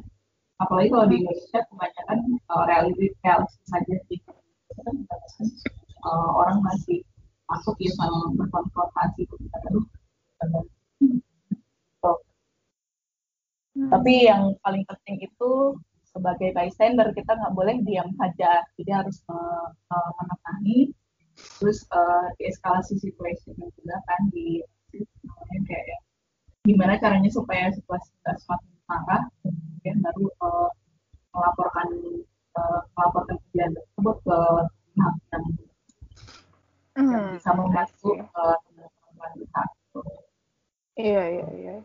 apalagi 0.61 0.89
kalau 0.93 1.05
di 1.09 1.15
Indonesia 1.21 1.59
kebanyakan 1.67 2.19
uh, 2.53 2.63
realistis 2.69 3.13
realistis 3.25 3.65
saja 3.67 3.95
sih. 4.07 4.19
Kan 4.81 4.95
uh, 6.05 6.29
orang 6.37 6.59
masih 6.61 7.01
masuk 7.49 7.75
ya 7.81 7.91
sama 7.97 8.31
berkonfrontasi. 8.37 9.27
Aduh 9.67 9.85
so, 12.01 12.09
hmm. 13.77 13.89
tapi 13.93 14.25
yang 14.29 14.57
paling 14.65 14.85
penting 14.89 15.25
itu 15.25 15.77
sebagai 16.11 16.51
bystander 16.51 17.13
kita 17.15 17.31
nggak 17.33 17.55
boleh 17.55 17.75
diam 17.85 18.09
saja. 18.17 18.65
Jadi 18.77 18.91
harus 18.91 19.17
uh, 19.29 19.69
uh, 19.69 20.09
menengahi 20.17 20.93
terus 21.57 21.87
uh, 21.95 22.27
eskalasi 22.43 22.99
situation 22.99 23.55
juga 23.57 23.95
kan 24.05 24.21
di 24.29 24.61
kayak 25.65 25.99
gimana 26.67 26.99
caranya 27.01 27.31
supaya 27.31 27.73
situasi 27.73 28.11
tidak 28.21 28.37
semakin 28.43 28.73
parah 28.91 29.23
kemudian 29.39 29.95
baru 30.03 30.25
uh, 30.43 30.69
melaporkan 31.31 31.87
uh, 32.59 32.79
melaporkan 32.99 33.35
kejadian 33.47 33.71
tersebut 33.79 34.17
ke 34.27 34.39
pihak 34.91 35.15
yang, 35.31 35.45
hmm, 36.99 37.27
bisa 37.39 37.51
membantu 37.55 38.09
uh, 38.35 38.55
teman-teman 38.67 39.31
kita. 39.39 39.61
Iya 40.99 41.23
iya 41.23 41.47
iya. 41.55 41.75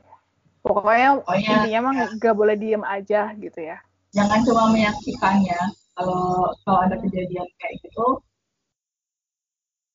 Pokoknya, 0.67 1.23
Pokoknya 1.23 1.51
intinya 1.63 1.81
mah 1.87 1.95
ya. 1.95 2.07
nggak 2.19 2.35
boleh 2.35 2.57
diem 2.59 2.83
aja 2.83 3.31
gitu 3.39 3.61
ya. 3.63 3.79
Jangan 4.11 4.43
cuma 4.43 4.75
menyaksikan 4.75 5.47
ya. 5.47 5.63
Kalau 5.95 6.51
kalau 6.67 6.81
ada 6.83 6.99
kejadian 6.99 7.47
kayak 7.63 7.75
gitu, 7.87 8.19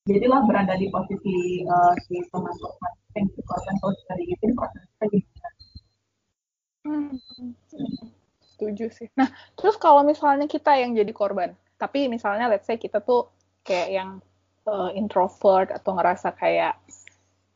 jadilah 0.08 0.40
berada 0.48 0.74
di 0.80 0.88
posisi 0.88 1.68
uh, 1.68 1.92
si 2.08 2.24
teman-teman 2.32 2.92
yang 3.12 3.28
korban 3.44 3.74
kalau 3.84 3.92
dari 4.08 4.24
itu 4.24 4.44
gimana 4.48 4.80
Hmm. 6.92 7.56
Setuju 8.52 8.86
sih. 8.92 9.08
Nah, 9.16 9.32
terus 9.56 9.80
kalau 9.80 10.04
misalnya 10.04 10.44
kita 10.44 10.76
yang 10.76 10.92
jadi 10.92 11.10
korban, 11.10 11.56
tapi 11.80 12.06
misalnya 12.06 12.46
let's 12.52 12.68
say 12.68 12.76
kita 12.76 13.00
tuh 13.00 13.32
kayak 13.64 13.88
yang 13.90 14.10
uh, 14.68 14.92
introvert 14.92 15.72
atau 15.72 15.96
ngerasa 15.96 16.36
kayak 16.36 16.76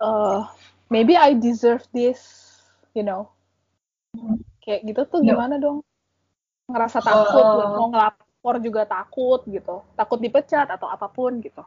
uh, 0.00 0.48
maybe 0.88 1.14
I 1.14 1.36
deserve 1.36 1.84
this, 1.92 2.24
you 2.96 3.04
know. 3.04 3.30
kayak 4.66 4.82
gitu 4.82 5.06
tuh 5.06 5.20
gimana 5.22 5.62
dong 5.62 5.86
ngerasa 6.66 6.98
takut 6.98 7.46
uh, 7.46 7.78
mau 7.78 7.86
ngelapor 7.94 8.58
juga 8.58 8.82
takut 8.82 9.40
gitu 9.46 9.86
takut 9.94 10.18
dipecat 10.18 10.66
atau 10.66 10.90
apa 10.90 11.06
pun 11.06 11.38
gitu 11.38 11.62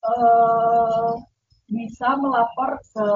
uh, 0.00 1.20
bisa 1.68 2.08
melapor 2.16 2.80
ke 2.80 3.06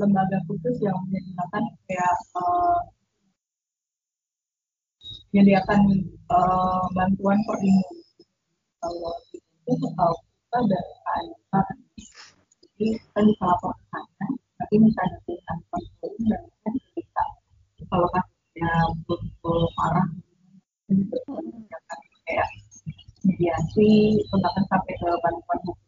lembaga 0.00 0.40
khusus 0.48 0.76
yang 0.80 0.96
menyediakan 1.08 1.64
kayak 1.84 2.16
uh, 2.40 2.80
menyediakan 5.32 5.80
uh, 6.32 6.82
bantuan 6.96 7.38
perlindungan 7.44 7.96
kalau 8.80 9.12
itu 9.68 9.86
kalau 9.98 10.16
kita 10.16 10.58
dari 10.72 10.92
ANSA 11.04 11.60
jadi 12.78 12.94
kita 12.94 13.20
bisa 13.26 13.42
lapor 13.42 13.74
ke 13.74 13.84
sana. 13.90 14.26
Tapi 14.58 14.74
misalnya 14.78 15.18
dengan 15.26 15.58
konseling 15.68 16.24
dan 16.30 16.42
kita 16.62 16.70
bisa 16.94 17.24
kalau 17.90 18.08
kasusnya 18.14 18.70
betul-betul 19.04 19.58
parah 19.76 20.08
kayak 22.28 22.48
mediasi 23.26 23.90
bahkan 24.30 24.64
sampai 24.70 24.94
ke 24.96 25.08
bantuan 25.20 25.58
hukum 25.66 25.87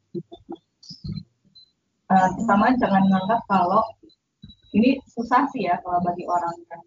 uh, 2.11 2.29
pertama 2.37 2.75
jangan 2.77 3.03
menganggap 3.07 3.40
kalau 3.46 3.83
ini 4.75 4.99
susah 5.07 5.46
sih 5.55 5.66
ya 5.66 5.79
kalau 5.83 5.99
bagi 6.03 6.27
orang 6.27 6.55
yang 6.70 6.83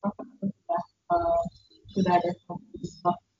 sudah 0.00 0.82
uh, 1.12 1.42
sudah 1.92 2.12
ada 2.16 2.30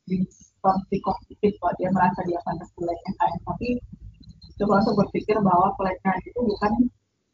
distorsi 0.08 0.96
kognitif 1.00 1.52
kalau 1.60 1.74
dia 1.78 1.88
merasa 1.92 2.20
dia 2.26 2.40
pantas 2.44 2.68
pelecehan 2.76 3.30
tapi 3.44 3.78
coba 4.60 4.84
untuk 4.84 4.94
berpikir 5.06 5.36
bahwa 5.40 5.72
pelecehan 5.80 6.20
itu 6.24 6.40
bukan 6.44 6.72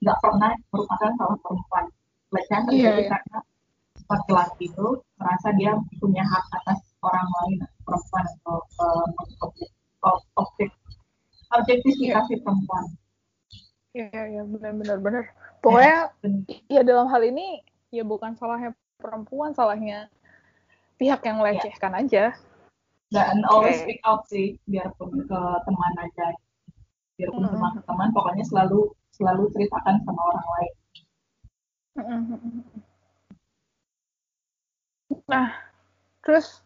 nggak 0.05 0.18
pernah 0.22 0.53
merupakan 0.70 1.11
salah 1.18 1.38
perempuan. 1.42 1.85
Pelecehan 2.31 2.62
iya, 2.68 2.70
terjadi 2.70 3.03
yeah, 3.03 3.11
karena 3.11 3.38
laki-laki 4.07 4.64
itu 4.70 4.87
merasa 5.18 5.49
dia 5.59 5.72
punya 5.99 6.22
hak 6.22 6.44
atas 6.62 6.79
orang 7.03 7.27
lain 7.27 7.59
perempuan 7.83 8.25
atau 8.38 8.57
uh, 8.79 9.07
objek 9.42 9.70
objek 10.38 10.70
objektifikasi 11.51 12.33
yeah. 12.38 12.42
perempuan 12.44 12.87
Iya, 13.97 14.21
iya 14.29 14.43
benar-benar 14.45 14.99
benar. 15.01 15.25
Pokoknya 15.65 16.13
ya 16.75 16.85
dalam 16.85 17.09
hal 17.09 17.23
ini 17.25 17.65
ya 17.89 18.05
bukan 18.05 18.37
salahnya 18.37 18.77
perempuan, 19.01 19.57
salahnya 19.57 20.13
pihak 21.01 21.25
yang 21.25 21.41
melecehkan 21.41 21.97
ya. 21.97 22.01
aja. 22.05 22.25
Dan 23.09 23.41
always 23.49 23.81
speak 23.81 24.03
out 24.05 24.29
sih, 24.29 24.61
biarpun 24.69 25.25
ke 25.25 25.41
teman 25.65 25.95
aja, 26.03 26.27
biarpun 27.17 27.41
mm 27.47 27.49
-hmm. 27.55 27.63
sama 27.63 27.81
teman, 27.87 28.09
pokoknya 28.13 28.45
selalu 28.45 28.93
selalu 29.15 29.49
ceritakan 29.57 30.03
sama 30.05 30.21
orang 30.21 30.49
lain. 30.53 30.75
Nah, 35.25 35.57
terus 36.21 36.61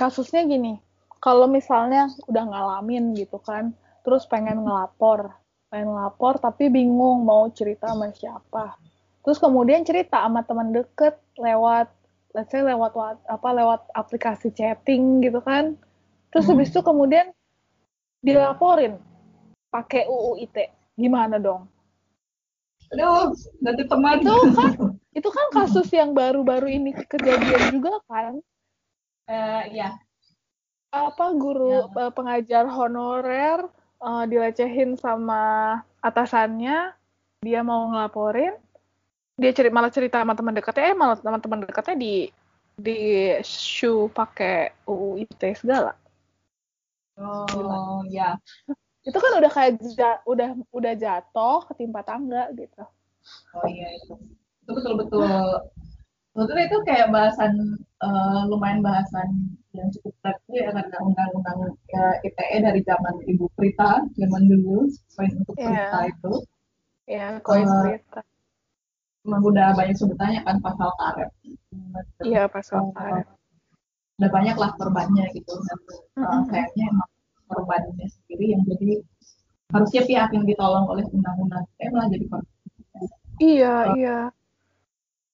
kasusnya 0.00 0.46
gini, 0.48 0.80
kalau 1.20 1.44
misalnya 1.44 2.08
udah 2.30 2.44
ngalamin 2.48 3.12
gitu 3.18 3.36
kan, 3.42 3.76
terus 4.06 4.24
pengen 4.30 4.64
ngelapor, 4.64 5.34
pengen 5.74 5.90
lapor 5.90 6.38
tapi 6.38 6.70
bingung 6.70 7.26
mau 7.26 7.50
cerita 7.50 7.90
sama 7.90 8.14
siapa 8.14 8.78
terus 9.26 9.42
kemudian 9.42 9.82
cerita 9.82 10.22
sama 10.22 10.46
teman 10.46 10.70
deket 10.70 11.18
lewat 11.34 11.90
let's 12.30 12.54
say 12.54 12.62
lewat 12.62 12.94
apa 13.26 13.48
lewat 13.50 13.82
aplikasi 13.90 14.54
chatting 14.54 15.18
gitu 15.18 15.42
kan 15.42 15.74
terus 16.30 16.46
habis 16.46 16.70
itu 16.70 16.78
kemudian 16.78 17.34
dilaporin 18.22 19.02
pakai 19.74 20.06
UU 20.06 20.46
ITE 20.46 20.70
gimana 20.94 21.42
dong 21.42 21.66
Aduh, 22.94 23.34
nanti 23.58 23.82
teman. 23.90 24.22
Itu 24.22 24.54
kan, 24.54 24.70
itu 25.18 25.28
kan 25.34 25.46
kasus 25.50 25.90
yang 25.90 26.14
baru-baru 26.14 26.78
ini 26.78 26.94
kejadian 26.94 27.74
juga 27.74 27.98
kan? 28.06 28.38
Uh, 29.26 29.62
ya. 29.74 29.98
Apa 30.94 31.34
guru 31.34 31.90
ya. 31.90 32.14
pengajar 32.14 32.70
honorer 32.70 33.66
uh, 34.04 34.24
dilecehin 34.28 35.00
sama 35.00 35.80
atasannya, 36.04 36.92
dia 37.40 37.60
mau 37.64 37.88
ngelaporin, 37.88 38.52
dia 39.40 39.50
cerita 39.56 39.72
malah 39.72 39.88
cerita 39.88 40.20
sama 40.20 40.36
teman 40.36 40.52
dekatnya, 40.52 40.92
eh 40.92 40.96
malah 40.96 41.16
teman-teman 41.16 41.64
dekatnya 41.64 41.96
di 41.96 42.14
di 42.74 42.98
shoe 43.40 44.12
pakai 44.12 44.76
UU 44.84 45.24
ITE 45.24 45.56
segala. 45.56 45.96
Oh 47.16 48.02
ya. 48.10 48.36
itu 49.04 49.20
kan 49.20 49.36
udah 49.36 49.52
kayak 49.52 49.76
udah 50.24 50.56
udah 50.72 50.92
jatuh 50.96 51.60
ketimpa 51.68 52.00
tangga 52.00 52.48
gitu. 52.56 52.84
Oh 53.52 53.66
iya 53.68 53.88
itu. 54.00 54.16
Itu 54.64 54.70
betul 54.72 54.92
betul. 54.96 55.28
Betul 56.34 56.56
itu 56.66 56.76
kayak 56.88 57.12
bahasan 57.12 57.78
uh, 58.00 58.48
lumayan 58.48 58.80
bahasan 58.80 59.60
yang 59.74 59.90
cukup 59.90 60.14
tekstil 60.22 60.54
ya 60.54 60.70
karena 60.70 60.98
undang-undang 61.02 61.58
ya, 61.90 62.04
ITE 62.22 62.56
dari 62.62 62.80
zaman 62.86 63.14
Ibu 63.26 63.46
Prita 63.58 64.06
zaman 64.14 64.42
dulu 64.46 64.86
poin 65.18 65.32
untuk 65.34 65.56
yeah. 65.58 65.66
Prita 65.66 66.00
itu. 66.14 66.32
Ya 67.04 67.18
yeah, 67.18 67.30
poin 67.42 67.66
uh, 67.66 67.82
Prita. 67.82 68.20
memang 69.26 69.42
udah 69.42 69.68
banyak 69.74 69.96
sebutannya 69.98 70.40
kan 70.46 70.56
pasal 70.62 70.90
karet. 70.94 71.30
Iya 72.22 72.46
yeah, 72.46 72.46
pasal 72.46 72.94
karet. 72.94 73.26
Udah 74.22 74.30
banyak 74.30 74.56
lah 74.56 74.70
korbannya 74.78 75.26
gitu. 75.34 75.52
Dan 75.52 75.78
uh, 76.22 76.42
kayaknya 76.46 76.84
emang 76.94 77.10
korbannya 77.50 78.06
sendiri 78.06 78.54
yang 78.54 78.62
jadi 78.70 79.02
harusnya 79.74 80.02
pihak 80.06 80.30
yang 80.30 80.44
ditolong 80.46 80.86
oleh 80.86 81.02
undang-undang 81.10 81.66
ITE 81.74 81.90
malah 81.90 82.08
jadi 82.14 82.26
korban. 82.30 82.52
Iya 83.42 83.74
uh, 83.74 83.94
iya. 83.98 84.18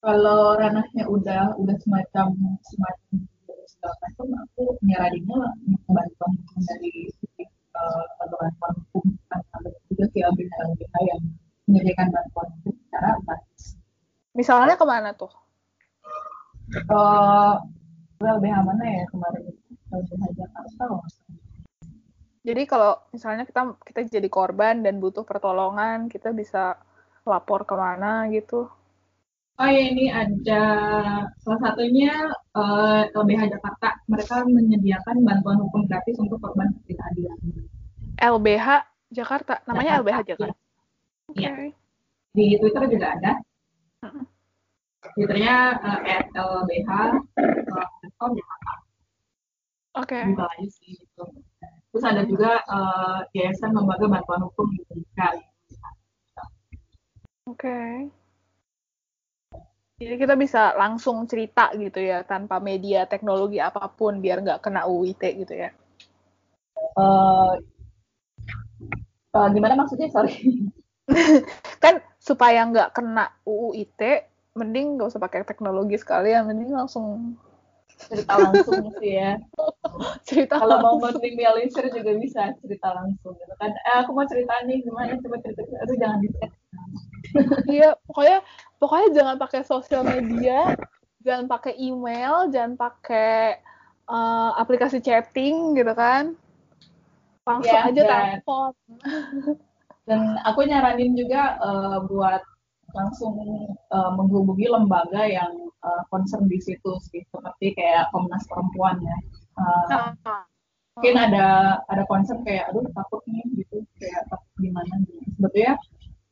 kalau 0.00 0.56
ranahnya 0.56 1.04
udah 1.04 1.60
udah 1.60 1.76
semacam 1.84 2.32
semacam 2.64 3.28
segala 3.70 3.94
macam 4.02 4.26
aku 4.42 4.64
nyaraninnya 4.82 5.42
bantuan 5.86 6.32
dari 6.66 7.06
bantuan 8.18 8.50
uh, 8.50 8.74
hukum 8.90 9.04
ada 9.30 9.70
juga 9.86 10.04
sih 10.10 10.20
LBH 10.26 10.54
LBH 10.74 10.94
yang 11.06 11.20
menyediakan 11.70 12.08
bantuan 12.10 12.48
hukum 12.60 12.74
secara 12.82 13.10
gratis. 13.22 13.64
Misalnya 14.34 14.74
ke 14.74 14.86
mana 14.86 15.10
tuh? 15.14 15.32
Uh, 16.90 17.54
LBH 18.18 18.56
mana 18.66 18.84
ya 18.84 19.04
kemarin 19.10 19.42
LBH 19.94 20.24
Jakarta 20.34 20.82
loh. 20.90 21.04
Jadi 22.40 22.62
kalau 22.64 22.96
misalnya 23.12 23.44
kita 23.44 23.76
kita 23.84 24.00
jadi 24.08 24.28
korban 24.32 24.80
dan 24.80 24.96
butuh 24.96 25.28
pertolongan, 25.28 26.08
kita 26.08 26.32
bisa 26.32 26.80
lapor 27.28 27.68
ke 27.68 27.76
mana 27.76 28.32
gitu? 28.32 28.72
Oh 29.60 29.68
ya 29.68 29.82
ini 29.92 30.08
ada 30.08 30.62
salah 31.44 31.60
satunya 31.60 32.32
uh, 32.56 33.04
eh, 33.04 33.12
LBH 33.12 33.52
Jakarta. 33.52 33.92
Mereka 34.08 34.48
menyediakan 34.48 35.20
bantuan 35.20 35.60
hukum 35.60 35.84
gratis 35.84 36.16
untuk 36.16 36.40
korban 36.40 36.72
ketidakadilan. 36.80 37.36
LBH 38.16 38.68
Jakarta, 39.12 39.60
namanya 39.68 40.00
Jakarta, 40.00 40.08
LBH 40.08 40.18
Jakarta. 40.32 40.56
Iya. 41.36 41.50
Okay. 41.52 41.68
Di 42.32 42.46
Twitter 42.56 42.82
juga 42.88 43.06
ada. 43.20 43.32
Twitternya 45.12 45.56
uh, 45.76 46.00
@lbh 46.32 46.90
uh, 48.16 48.30
Jakarta. 48.32 48.72
Oke. 50.00 50.16
Okay. 50.24 50.40
Aja 50.40 50.68
sih 50.72 51.04
gitu. 51.04 51.24
Terus 51.92 52.04
ada 52.08 52.24
juga 52.24 52.64
uh, 52.64 53.28
Yayasan 53.36 53.76
Lembaga 53.76 54.08
Bantuan 54.08 54.40
Hukum 54.40 54.72
Indonesia. 54.72 55.36
Oke. 57.44 57.60
Okay. 57.60 58.19
Jadi 60.00 60.16
kita 60.16 60.32
bisa 60.32 60.72
langsung 60.80 61.28
cerita 61.28 61.68
gitu 61.76 62.00
ya 62.00 62.24
tanpa 62.24 62.56
media 62.56 63.04
teknologi 63.04 63.60
apa 63.60 63.84
pun 63.92 64.24
biar 64.24 64.40
nggak 64.40 64.64
kena 64.64 64.88
UIT 64.88 65.20
gitu 65.44 65.52
ya. 65.52 65.76
Uh, 66.96 67.60
uh, 69.36 69.46
gimana 69.52 69.76
maksudnya 69.76 70.08
sorry? 70.08 70.32
kan 71.84 72.00
supaya 72.16 72.64
nggak 72.64 72.96
kena 72.96 73.28
UU 73.44 73.76
ITE, 73.76 74.24
mending 74.56 74.96
nggak 74.96 75.12
usah 75.12 75.20
pakai 75.20 75.44
teknologi 75.44 76.00
sekali 76.00 76.32
ya, 76.32 76.40
mending 76.48 76.72
langsung 76.72 77.36
cerita 78.00 78.40
langsung 78.40 78.88
sih 79.04 79.20
ya. 79.20 79.36
cerita 80.26 80.56
kalau 80.64 80.80
mau 80.80 80.96
meminimalisir 80.96 81.92
juga 81.92 82.16
bisa 82.16 82.56
cerita 82.64 82.96
langsung 82.96 83.36
gitu 83.36 83.54
kan. 83.60 83.68
Eh, 83.68 83.96
aku 84.00 84.16
mau 84.16 84.24
cerita 84.24 84.64
nih 84.64 84.80
gimana 84.80 85.12
coba 85.20 85.36
cerita. 85.44 85.60
Aduh 85.84 85.96
jangan 86.00 86.24
di 86.24 86.32
Iya, 87.68 87.94
pokoknya 88.06 88.38
pokoknya 88.80 89.08
jangan 89.14 89.36
pakai 89.38 89.60
sosial 89.62 90.02
media, 90.02 90.74
jangan 91.22 91.46
pakai 91.46 91.76
email, 91.76 92.48
jangan 92.48 92.74
pakai 92.74 93.60
uh, 94.08 94.50
aplikasi 94.58 94.98
chatting 95.04 95.76
gitu 95.78 95.92
kan. 95.94 96.34
Langsung 97.46 97.76
ya, 97.76 97.88
aja 97.88 98.02
telepon. 98.04 98.72
Dan 100.08 100.42
aku 100.42 100.66
nyaranin 100.66 101.14
juga 101.14 101.60
uh, 101.62 102.02
buat 102.10 102.42
langsung 102.90 103.38
uh, 103.94 104.10
menghubungi 104.18 104.66
lembaga 104.66 105.22
yang 105.22 105.70
uh, 105.86 106.02
concern 106.10 106.50
di 106.50 106.58
situ 106.58 106.98
sih, 107.06 107.22
seperti 107.30 107.78
kayak 107.78 108.10
Komnas 108.10 108.42
Perempuan 108.50 108.98
ya. 108.98 109.16
Uh, 109.60 110.10
mungkin 110.98 111.16
ada 111.16 111.78
ada 111.86 112.02
concern 112.10 112.42
kayak 112.42 112.66
aduh 112.72 112.82
takut 112.92 113.22
nih 113.30 113.44
gitu 113.62 113.86
kayak 114.02 114.26
takut 114.26 114.50
gimana 114.58 114.94
gitu. 115.06 115.22
Sebetulnya 115.38 115.72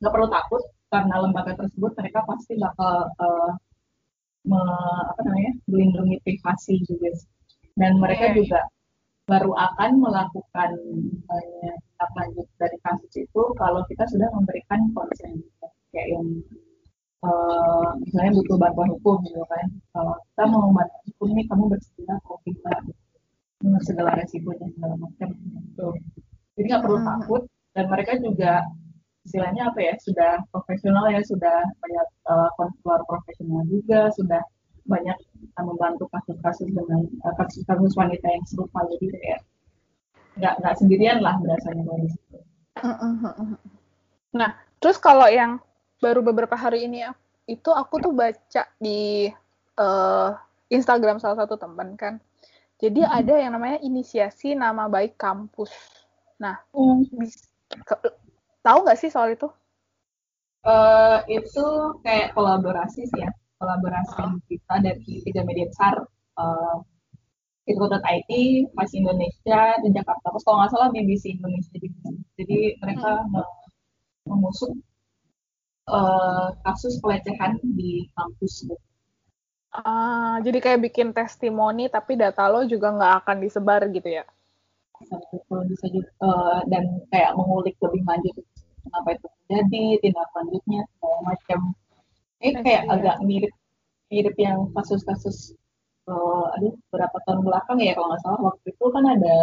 nggak 0.03 0.13
perlu 0.13 0.29
takut 0.29 0.63
karena 0.89 1.15
lembaga 1.21 1.53
tersebut 1.57 1.93
mereka 1.97 2.25
pasti 2.25 2.57
bakal 2.57 3.09
uh, 3.21 3.53
me, 4.49 4.61
apa 5.13 5.21
namanya 5.25 5.53
melindungi 5.69 6.17
privasi 6.25 6.81
juga 6.89 7.13
dan 7.77 8.01
mereka 8.01 8.33
yeah. 8.33 8.37
juga 8.41 8.61
baru 9.29 9.53
akan 9.53 9.91
melakukan 10.01 10.71
misalnya 10.89 11.73
lanjut 12.17 12.47
dari 12.57 12.79
kasus 12.81 13.13
itu 13.29 13.43
kalau 13.61 13.85
kita 13.85 14.05
sudah 14.09 14.29
memberikan 14.33 14.81
konsen. 14.97 15.45
Kayak 15.93 16.09
yang 16.17 16.27
uh, 17.21 17.93
misalnya 18.01 18.33
butuh 18.41 18.57
bantuan 18.57 18.89
hukum 18.97 19.21
gitu 19.29 19.45
kan. 19.53 19.67
Kalau 19.93 20.17
kita 20.33 20.45
mau 20.49 20.61
membantu 20.73 20.97
hukum 21.13 21.29
nih 21.37 21.45
kamu 21.45 21.65
bersedia 21.69 22.15
atau 22.25 22.37
tidak 22.49 22.79
dengan 23.61 23.83
segala 23.85 24.11
resikonya 24.17 24.67
segala 24.73 24.95
macam. 24.97 25.29
Gitu 25.37 25.89
jadi 26.59 26.67
nggak 26.75 26.83
perlu 26.83 26.99
hmm. 26.99 27.09
takut. 27.09 27.43
Dan 27.77 27.85
mereka 27.87 28.13
juga 28.19 28.53
istilahnya 29.29 29.69
apa 29.69 29.81
ya 29.85 29.95
sudah 30.01 30.41
profesional 30.49 31.05
ya 31.13 31.21
sudah 31.21 31.61
banyak 31.85 32.09
uh, 32.25 32.49
konselor 32.57 33.05
profesional 33.05 33.61
juga 33.69 34.09
sudah 34.17 34.41
banyak 34.89 35.15
membantu 35.61 36.09
kasus-kasus 36.17 36.73
dengan 36.73 37.05
uh, 37.29 37.35
kasus-kasus 37.37 37.93
wanita 37.93 38.25
yang 38.25 38.45
serupa 38.49 38.89
jadi 38.89 39.07
kayak 39.13 39.41
nggak 40.41 40.55
nggak 40.65 40.75
sendirian 40.81 41.19
lah 41.21 41.37
berasanya 41.37 41.85
dari 41.85 42.09
situ. 42.09 42.39
Nah, 44.33 44.51
terus 44.81 44.97
kalau 44.97 45.27
yang 45.29 45.61
baru 45.99 46.23
beberapa 46.25 46.55
hari 46.55 46.87
ini 46.87 47.05
itu 47.51 47.71
aku 47.75 48.01
tuh 48.01 48.15
baca 48.15 48.65
di 48.79 49.29
uh, 49.77 50.31
Instagram 50.71 51.19
salah 51.19 51.45
satu 51.45 51.59
teman 51.59 51.99
kan. 51.99 52.23
Jadi 52.79 53.03
hmm. 53.03 53.11
ada 53.11 53.35
yang 53.35 53.53
namanya 53.59 53.79
inisiasi 53.83 54.55
nama 54.55 54.87
baik 54.87 55.19
kampus. 55.19 55.75
Nah, 56.39 56.63
hmm. 56.71 57.11
bis, 57.19 57.51
ke, 57.83 57.95
tahu 58.69 58.85
nggak 58.85 59.01
sih 59.01 59.09
soal 59.09 59.33
itu? 59.33 59.49
Uh, 60.69 61.25
itu 61.33 61.65
kayak 62.05 62.37
kolaborasi 62.37 63.09
sih 63.09 63.21
ya 63.25 63.33
kolaborasi 63.59 64.21
uh. 64.23 64.35
kita 64.47 64.75
dari 64.85 65.13
tiga 65.27 65.43
media 65.43 65.67
besar 65.67 65.95
uh, 66.39 66.77
Info.IT, 67.69 68.33
Mas 68.73 68.97
Indonesia, 68.97 69.77
dan 69.77 69.91
Jakarta. 69.93 70.33
Terus 70.33 70.45
kalau 70.49 70.57
nggak 70.65 70.73
salah 70.73 70.89
BBC 70.89 71.37
Indonesia 71.37 71.77
juga. 71.77 72.17
Jadi 72.41 72.81
mereka 72.81 73.11
hmm. 73.29 73.45
mengusut 74.25 74.73
uh, 75.93 76.49
kasus 76.65 76.97
pelecehan 77.05 77.61
di 77.77 78.09
kampus. 78.17 78.65
Gitu. 78.65 78.77
Ah, 79.69 80.41
jadi 80.41 80.65
kayak 80.65 80.81
bikin 80.89 81.13
testimoni 81.13 81.93
tapi 81.93 82.17
data 82.17 82.49
lo 82.49 82.65
juga 82.65 82.89
nggak 82.89 83.15
akan 83.21 83.37
disebar 83.45 83.85
gitu 83.93 84.17
ya? 84.17 84.25
Betul, 84.97 85.69
bisa 85.69 85.93
juga. 85.93 86.09
Uh, 86.25 86.65
dan 86.73 87.05
kayak 87.13 87.37
mengulik 87.37 87.77
lebih 87.85 88.01
lanjut 88.09 88.33
kenapa 88.89 89.09
itu 89.15 89.27
terjadi, 89.29 89.85
tindak 90.01 90.29
lanjutnya, 90.33 90.81
segala 90.97 91.19
macam 91.29 91.61
ini 92.39 92.55
kayak 92.63 92.83
iya. 92.87 92.93
agak 92.95 93.17
mirip 93.27 93.53
mirip 94.09 94.37
yang 94.39 94.71
kasus-kasus 94.73 95.53
uh, 96.09 96.55
aduh 96.57 96.73
berapa 96.89 97.17
tahun 97.27 97.45
belakang 97.45 97.79
ya 97.83 97.93
kalau 97.99 98.15
nggak 98.15 98.23
salah 98.25 98.41
waktu 98.41 98.67
itu 98.73 98.87
kan 98.95 99.05
ada 99.05 99.37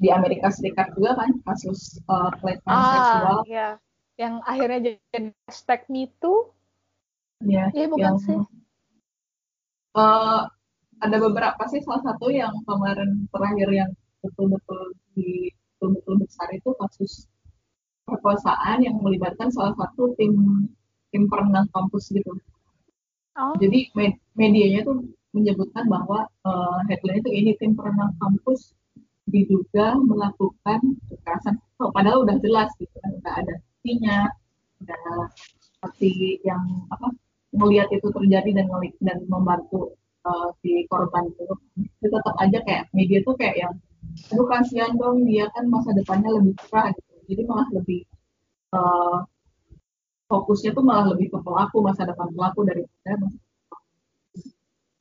di 0.00 0.08
Amerika 0.08 0.48
Serikat 0.48 0.96
juga 0.96 1.12
kan 1.20 1.30
kasus 1.44 2.00
uh, 2.08 2.32
pelecehan 2.40 2.72
ah, 2.72 2.88
seksual. 2.88 3.38
Iya. 3.44 3.68
Yang 4.16 4.34
akhirnya 4.48 4.80
jadi 4.80 5.28
hashtag 5.44 5.80
MeToo. 5.92 6.56
Iya. 7.44 7.64
Iya 7.76 7.86
bukan 7.92 8.00
yang, 8.00 8.16
sih. 8.16 8.38
Uh, 9.92 10.48
ada 11.04 11.16
beberapa 11.20 11.62
sih 11.68 11.84
salah 11.84 12.00
satu 12.00 12.32
yang 12.32 12.52
kemarin 12.64 13.28
terakhir 13.28 13.68
yang 13.68 13.90
betul-betul 14.24 14.96
di 15.12 15.52
betul-betul 15.76 16.14
besar 16.20 16.48
itu 16.52 16.70
kasus 16.76 17.28
perkosaan 18.10 18.82
yang 18.82 18.98
melibatkan 18.98 19.48
salah 19.54 19.72
satu 19.78 20.12
tim 20.18 20.66
tim 21.14 21.30
perenang 21.30 21.66
kampus 21.70 22.10
gitu. 22.10 22.34
Oh. 23.38 23.54
Jadi 23.62 23.94
med 23.94 24.18
medianya 24.34 24.82
tuh 24.82 25.06
menyebutkan 25.30 25.86
bahwa 25.86 26.26
uh, 26.42 26.78
headline 26.90 27.22
itu 27.22 27.30
ini 27.30 27.50
tim 27.58 27.78
perenang 27.78 28.10
kampus 28.18 28.74
diduga 29.30 29.94
melakukan 30.02 30.80
kekerasan. 31.06 31.54
Oh, 31.78 31.94
padahal 31.94 32.26
udah 32.26 32.36
jelas 32.42 32.68
gitu 32.82 32.92
kan, 32.98 33.14
udah 33.22 33.32
ada 33.38 33.54
buktinya, 33.62 34.18
udah 34.82 35.30
seperti 35.62 36.42
yang 36.42 36.62
apa 36.90 37.14
melihat 37.54 37.88
itu 37.94 38.10
terjadi 38.10 38.50
dan 38.62 38.66
dan 39.00 39.18
membantu 39.30 39.94
uh, 40.26 40.50
si 40.60 40.84
korban 40.90 41.30
itu. 41.30 41.54
Tetap 42.02 42.36
aja 42.42 42.58
kayak 42.66 42.84
media 42.90 43.22
tuh 43.22 43.38
kayak 43.38 43.56
yang 43.56 43.74
aduh 44.34 44.46
kasihan 44.50 44.90
dong 44.98 45.22
dia 45.22 45.46
kan 45.54 45.70
masa 45.70 45.94
depannya 45.94 46.30
lebih 46.34 46.54
cerah 46.66 46.90
gitu. 46.90 47.09
Jadi 47.30 47.42
malah 47.46 47.68
lebih 47.70 48.02
uh, 48.74 49.22
fokusnya 50.26 50.74
tuh 50.74 50.82
malah 50.82 51.14
lebih 51.14 51.30
ke 51.30 51.38
pelaku 51.38 51.78
masa 51.78 52.02
depan 52.06 52.26
pelaku 52.34 52.66
daripada 52.66 53.14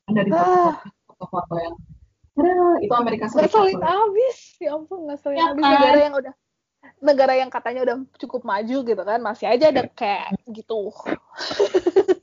dari 0.10 0.30
ah. 0.34 0.78
foto-foto 1.10 1.56
yang 1.58 1.76
ada 2.40 2.56
itu 2.82 2.94
Amerika 2.94 3.26
Serikat 3.30 3.52
ngeselin 3.52 3.82
abis 3.84 4.38
ya 4.58 4.70
ampun 4.74 5.00
ngeselin 5.12 5.38
ya, 5.38 5.46
abis. 5.54 5.62
Kan? 5.62 5.74
negara 5.74 6.00
yang 6.00 6.16
udah 6.16 6.34
negara 7.04 7.34
yang 7.36 7.50
katanya 7.52 7.82
udah 7.84 7.98
cukup 8.16 8.42
maju 8.48 8.78
gitu 8.88 9.04
kan 9.04 9.20
masih 9.20 9.46
aja 9.52 9.70
ada 9.70 9.84
kayak 9.92 10.32
gitu. 10.48 10.96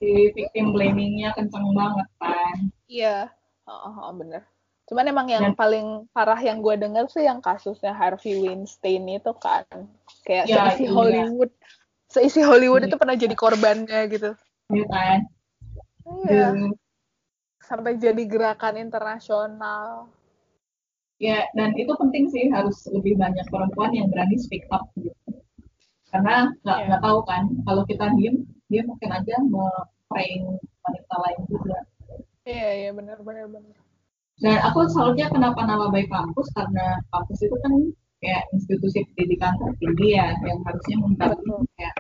Si 0.01 0.33
victim 0.33 0.73
blamingnya 0.73 1.37
kenceng 1.37 1.69
banget 1.77 2.09
kan? 2.16 2.57
Iya. 2.88 3.29
Oh, 3.69 3.92
oh, 3.92 4.14
bener 4.16 4.47
cuman 4.87 5.11
emang 5.11 5.27
yang 5.27 5.51
Dan, 5.51 5.59
paling 5.59 5.87
parah 6.14 6.38
yang 6.38 6.62
gue 6.62 6.79
denger 6.79 7.11
sih 7.11 7.27
yang 7.27 7.42
kasusnya 7.42 7.90
Harvey 7.90 8.38
Weinstein 8.38 9.07
itu 9.11 9.35
kan 9.38 9.66
kayak 10.22 10.46
ya, 10.46 10.70
si 10.79 10.87
Hollywood 10.87 11.51
seisi 12.07 12.40
Hollywood 12.40 12.87
itu 12.87 12.96
pernah 12.96 13.18
jadi 13.18 13.35
korbannya 13.35 14.01
gitu. 14.09 14.31
Iya 14.72 14.87
kan? 14.88 15.18
Iya. 16.27 16.46
Sampai 17.62 17.99
jadi 17.99 18.22
gerakan 18.25 18.79
internasional. 18.79 20.07
Ya, 21.16 21.49
dan 21.57 21.72
itu 21.75 21.90
penting 21.96 22.29
sih 22.29 22.53
harus 22.53 22.85
lebih 22.92 23.16
banyak 23.16 23.49
perempuan 23.49 23.90
yang 23.96 24.12
berani 24.12 24.37
speak 24.37 24.68
up 24.68 24.85
gitu. 25.01 25.16
Karena 26.12 26.53
nggak 26.62 26.79
yeah. 26.92 27.01
tahu 27.01 27.25
kan, 27.25 27.49
kalau 27.64 27.83
kita 27.88 28.12
diem, 28.20 28.44
dia 28.68 28.85
mungkin 28.85 29.11
aja 29.11 29.35
mau 29.49 29.66
praying 30.12 30.61
wanita 30.85 31.14
lain 31.27 31.40
juga. 31.49 31.79
Iya, 32.46 32.53
yeah, 32.55 32.72
iya 32.72 32.85
yeah, 32.87 32.92
benar 32.94 33.18
benar 33.25 33.49
benar. 33.49 33.86
Dan 34.37 34.61
aku 34.61 34.85
salutnya 34.92 35.33
kenapa 35.33 35.64
nama 35.64 35.88
baik 35.88 36.12
kampus 36.12 36.53
karena 36.53 37.01
kampus 37.09 37.38
itu 37.40 37.57
kan 37.64 37.72
kayak 38.20 38.44
institusi 38.53 39.05
pendidikan 39.12 39.57
tertinggi 39.57 40.16
ya 40.16 40.37
yang 40.44 40.61
harusnya 40.64 40.96
membantu 41.01 41.64
kayak 41.77 41.96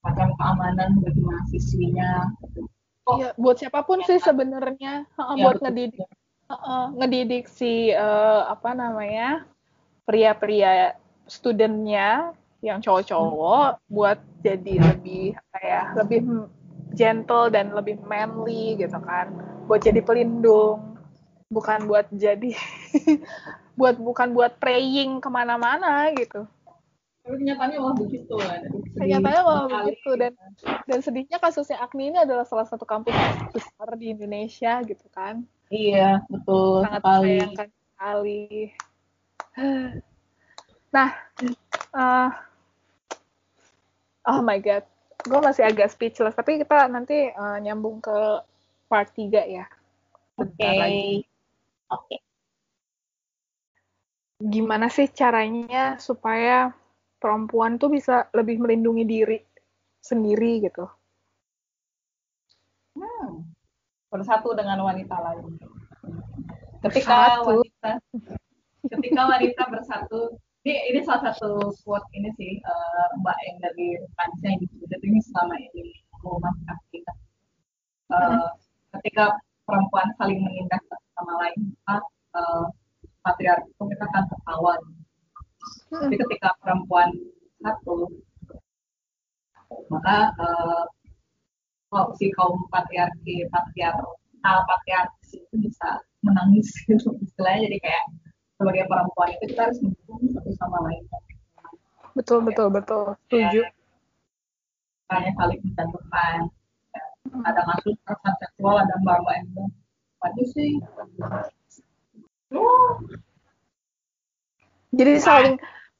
macam 0.00 0.28
keamanan 0.38 0.90
bagi 1.02 1.20
mahasiswinya. 1.20 2.12
Oh, 3.06 3.22
iya, 3.22 3.30
buat 3.38 3.56
siapa 3.60 3.86
pun 3.86 4.02
ya, 4.02 4.06
sih 4.10 4.18
sebenarnya, 4.18 5.06
ya, 5.06 5.34
buat 5.38 5.62
betul, 5.62 5.64
ngedidik, 5.70 6.08
uh, 6.50 6.90
ngedidik 6.98 7.44
si 7.46 7.94
uh, 7.94 8.50
apa 8.50 8.74
namanya 8.74 9.46
pria-pria 10.02 10.98
studentnya 11.30 12.34
yang 12.66 12.82
cowok-cowok 12.82 13.78
hmm. 13.78 13.82
buat 13.94 14.18
jadi 14.42 14.74
lebih 14.90 15.38
kayak 15.54 15.84
lebih 16.02 16.50
gentle 16.98 17.46
dan 17.46 17.70
lebih 17.70 17.94
manly 18.02 18.74
gitu 18.74 18.98
kan, 19.06 19.30
buat 19.70 19.86
jadi 19.86 20.02
pelindung, 20.02 20.95
bukan 21.46 21.86
buat 21.86 22.10
jadi 22.10 22.50
buat 23.78 23.96
bukan 24.00 24.34
buat 24.34 24.58
praying 24.58 25.22
ke 25.22 25.28
mana-mana 25.30 26.10
gitu. 26.16 26.46
Tapi 27.22 27.42
kenyataannya 27.42 27.78
malah 27.82 27.96
begitu 27.98 28.34
kan 28.38 28.62
kenyataannya 28.96 29.42
malah 29.42 29.66
begitu. 29.70 30.10
Dan 30.18 30.32
dan 30.86 30.98
sedihnya 31.02 31.38
kasusnya 31.38 31.78
Agni 31.82 32.10
ini 32.10 32.18
adalah 32.18 32.46
salah 32.46 32.66
satu 32.66 32.82
kampus 32.82 33.14
besar 33.54 33.94
di 33.98 34.14
Indonesia 34.14 34.82
gitu 34.82 35.06
kan. 35.14 35.46
Iya 35.70 36.22
betul 36.30 36.86
sangat 36.86 37.02
sayangkan 37.02 37.68
sekali. 37.70 38.46
Nah 40.94 41.12
uh, 41.92 42.30
oh 44.24 44.40
my 44.40 44.58
god. 44.62 44.86
Gue 45.26 45.40
masih 45.42 45.66
agak 45.66 45.90
speechless 45.92 46.38
tapi 46.38 46.62
kita 46.62 46.86
nanti 46.86 47.28
uh, 47.34 47.58
nyambung 47.58 47.98
ke 48.00 48.40
part 48.86 49.10
3 49.12 49.28
ya. 49.50 49.66
Oke. 50.38 50.54
okay. 50.56 51.26
Oke 51.92 52.06
okay. 52.06 52.20
gimana 54.42 54.86
sih 54.92 55.08
caranya 55.10 55.96
supaya 55.96 56.70
perempuan 57.16 57.80
tuh 57.80 57.88
bisa 57.88 58.28
lebih 58.36 58.60
melindungi 58.60 59.04
diri 59.08 59.38
sendiri 60.04 60.62
gitu. 60.62 60.86
Hmm. 62.94 63.42
Bersatu 64.12 64.54
dengan 64.54 64.84
wanita 64.86 65.16
lain. 65.18 65.58
Ketika 66.86 67.42
bersatu. 67.42 67.66
wanita 67.66 67.90
ketika 68.86 69.22
wanita 69.26 69.62
bersatu 69.66 70.20
ini 70.62 70.78
ini 70.94 71.00
salah 71.02 71.34
satu 71.34 71.74
quote 71.82 72.06
ini 72.14 72.30
sih 72.38 72.62
uh, 72.62 73.06
Mbak 73.18 73.38
yang 73.42 73.56
dari 73.58 73.88
Kansnya 74.14 74.54
yang 74.54 74.60
disebut 74.62 75.00
ini 75.02 75.18
selama 75.26 75.54
ini 75.58 75.84
aku 76.14 76.38
masih 76.38 76.66
aktif. 76.70 77.02
Uh, 78.06 78.46
ketika 78.98 79.34
perempuan 79.66 80.06
saling 80.14 80.38
menindas 80.38 80.82
sama 81.16 81.32
lain, 81.40 81.58
maka 81.88 81.96
uh, 82.36 82.64
patriarki 83.24 83.68
itu 83.72 83.84
kita 83.90 84.04
akan 84.04 84.24
tertawan. 84.28 84.80
Tapi 85.90 86.14
ketika 86.14 86.48
perempuan 86.62 87.08
satu, 87.64 88.06
maka 89.90 90.30
uh, 90.38 90.84
kalau 91.90 92.12
si 92.20 92.28
kaum 92.36 92.68
patriarki 92.70 93.48
patriar 93.50 93.96
hal 94.44 94.58
patriarki 94.68 95.42
itu 95.42 95.56
bisa 95.58 96.04
menangis 96.22 96.68
gitu 96.86 97.16
istilahnya. 97.24 97.66
Jadi 97.66 97.78
kayak 97.82 98.04
sebagai 98.56 98.84
perempuan 98.86 99.28
itu 99.32 99.44
kita 99.52 99.60
harus 99.68 99.78
mendukung 99.82 100.20
satu 100.32 100.50
sama 100.60 100.78
lain. 100.86 101.02
Betul 102.16 102.40
betul 102.44 102.68
betul. 102.72 103.04
Setuju. 103.28 103.62
Kayaknya 105.06 105.32
saling 105.38 105.60
menjatuhkan. 105.62 106.38
Ada 107.26 107.60
masuk 107.66 107.92
kekerasan 108.00 108.34
seksual 108.38 108.80
ada 108.80 108.94
mbak 109.02 109.18
mbak 109.26 109.34
yang 109.34 109.68
sih 110.52 110.80
jadi 114.94 115.12
saling 115.20 115.56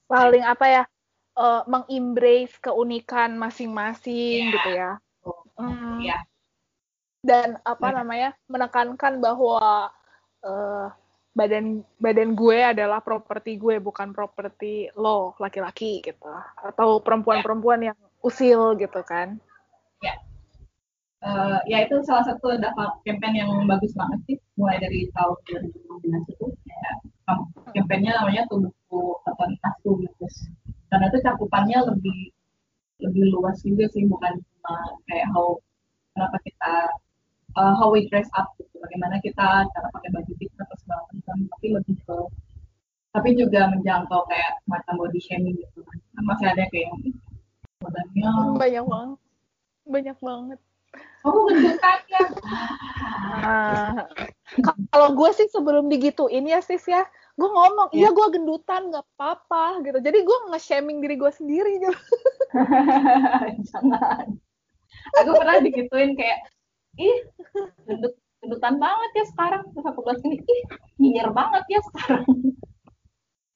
saling 0.07 0.45
apa 0.47 0.67
ya 0.67 0.83
uh, 1.37 1.63
mengembrace 1.69 2.57
keunikan 2.63 3.37
masing-masing 3.37 4.51
yeah. 4.51 4.55
gitu 4.55 4.71
ya 4.73 4.93
mm. 5.61 5.97
yeah. 6.03 6.23
dan 7.23 7.61
apa 7.63 7.87
yeah. 7.91 7.95
namanya 8.01 8.31
menekankan 8.49 9.21
bahwa 9.21 9.91
uh, 10.47 10.87
badan 11.37 11.85
badan 12.01 12.33
gue 12.33 12.59
adalah 12.65 13.05
properti 13.05 13.61
gue 13.61 13.77
bukan 13.77 14.17
properti 14.17 14.89
lo 14.97 15.37
laki-laki 15.37 16.01
gitu 16.01 16.33
atau 16.57 17.05
perempuan-perempuan 17.05 17.93
yang 17.93 17.99
usil 18.25 18.73
gitu 18.81 19.05
kan 19.05 19.37
ya 20.01 20.17
uh, 21.23 21.59
ya 21.71 21.85
itu 21.87 21.97
salah 22.05 22.25
satu 22.27 22.57
dampak 22.59 23.01
campaign 23.07 23.45
yang 23.45 23.51
bagus 23.65 23.93
banget 23.97 24.21
sih 24.27 24.37
mulai 24.59 24.77
dari 24.83 25.09
tahun 25.15 25.37
2015 26.05 26.33
itu 26.33 26.47
ya, 26.67 26.91
campaignnya 27.77 28.13
namanya 28.21 28.43
tubuhku 28.51 29.21
otoritas 29.25 29.75
tubuhku 29.81 30.27
karena 30.91 31.05
itu 31.13 31.19
cakupannya 31.25 31.79
lebih 31.95 32.19
lebih 33.05 33.25
luas 33.33 33.61
juga 33.61 33.85
sih 33.93 34.09
bukan 34.09 34.41
cuma 34.41 34.77
kayak 35.09 35.29
how 35.37 35.61
kenapa 36.17 36.37
kita 36.49 36.75
uh, 37.61 37.73
how 37.77 37.93
we 37.93 38.09
dress 38.09 38.29
up 38.37 38.49
gitu 38.57 38.73
bagaimana 38.81 39.21
kita 39.21 39.69
cara 39.69 39.89
pakai 39.93 40.11
baju 40.13 40.33
kita 40.41 40.61
atau 40.65 40.77
segala 40.81 41.03
macam 41.13 41.37
tapi 41.53 41.67
lebih 41.77 41.97
ke 42.09 42.19
tapi 43.17 43.33
juga 43.33 43.65
menjangkau 43.73 44.29
kayak 44.29 44.61
macam 44.69 45.01
body 45.01 45.17
shaming 45.25 45.57
gitu 45.57 45.81
kan. 45.81 45.97
Masih 46.21 46.53
ada 46.53 46.69
kayak 46.69 46.93
yang 46.93 47.01
banyak 48.61 48.85
banget 48.85 49.19
banyak 49.87 50.19
banget 50.21 50.61
oh 51.27 51.51
gendutan 51.51 51.99
ya. 52.07 52.23
Nah, 53.43 54.07
kalau 54.95 55.09
gue 55.19 55.31
sih 55.35 55.51
sebelum 55.51 55.91
digituin 55.91 56.47
ya 56.47 56.63
sis 56.63 56.87
ya 56.87 57.03
gue 57.37 57.49
ngomong 57.53 57.93
iya 57.93 58.09
ya. 58.09 58.17
gue 58.17 58.27
gendutan 58.33 58.89
nggak 58.89 59.05
apa-apa 59.17 59.85
gitu. 59.85 59.99
Jadi 60.01 60.19
gue 60.25 60.39
nge-shaming 60.55 61.05
diri 61.05 61.21
gue 61.21 61.33
sendiri 61.35 61.73
gitu. 61.85 61.93
Jangan. 63.69 64.27
Aku 65.21 65.31
pernah 65.37 65.61
digituin 65.61 66.17
kayak 66.17 66.41
ih 66.97 67.19
gendut 67.85 68.17
gendutan 68.41 68.81
banget 68.81 69.11
ya 69.21 69.25
sekarang. 69.29 69.69
Terus 69.77 69.85
aku 69.85 70.01
bilang 70.01 70.21
ini 70.25 70.41
ih 70.41 70.63
nyinyir 70.97 71.29
banget 71.37 71.65
ya 71.69 71.81
sekarang. 71.93 72.25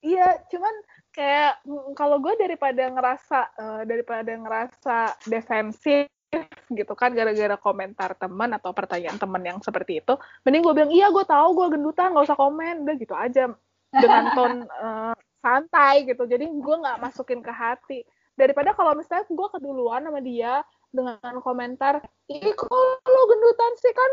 Iya 0.01 0.29
cuman 0.53 0.75
kayak 1.17 1.53
mm, 1.65 1.93
kalau 1.97 2.21
gue 2.21 2.35
daripada 2.37 2.85
ngerasa 2.89 3.39
uh, 3.57 3.83
daripada 3.89 4.33
ngerasa 4.33 4.97
defensif 5.29 6.09
gitu 6.79 6.93
kan 6.95 7.11
gara-gara 7.13 7.57
komentar 7.59 8.15
teman 8.15 8.55
atau 8.55 8.71
pertanyaan 8.71 9.19
teman 9.19 9.43
yang 9.43 9.59
seperti 9.59 9.99
itu 9.99 10.15
mending 10.47 10.63
gue 10.63 10.75
bilang 10.75 10.93
iya 10.95 11.11
gue 11.11 11.25
tahu 11.27 11.49
gue 11.59 11.67
gendutan 11.79 12.15
nggak 12.15 12.27
usah 12.31 12.39
komen. 12.39 12.87
Udah 12.87 12.95
gitu 12.97 13.15
aja 13.15 13.51
dengan 13.91 14.25
ton 14.37 14.53
uh, 14.67 15.15
santai 15.43 16.07
gitu. 16.07 16.23
Jadi 16.27 16.47
gue 16.47 16.77
nggak 16.83 17.01
masukin 17.03 17.43
ke 17.43 17.51
hati. 17.51 18.07
Daripada 18.39 18.73
kalau 18.73 18.95
misalnya 18.95 19.27
gue 19.27 19.49
keduluan 19.51 20.07
sama 20.07 20.21
dia 20.23 20.63
dengan 20.91 21.39
komentar 21.43 22.03
ih 22.31 22.55
kok 22.55 22.71
lo 23.05 23.23
gendutan 23.29 23.73
sih? 23.83 23.93
Kan 23.93 24.13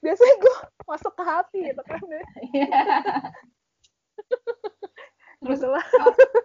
biasanya 0.00 0.34
gue 0.40 0.56
masuk 0.90 1.12
ke 1.12 1.24
hati 1.24 1.60
gitu 1.68 1.82
kan. 1.84 2.00
Deh 2.00 2.26
terus 5.38 5.62
lah. 5.62 5.86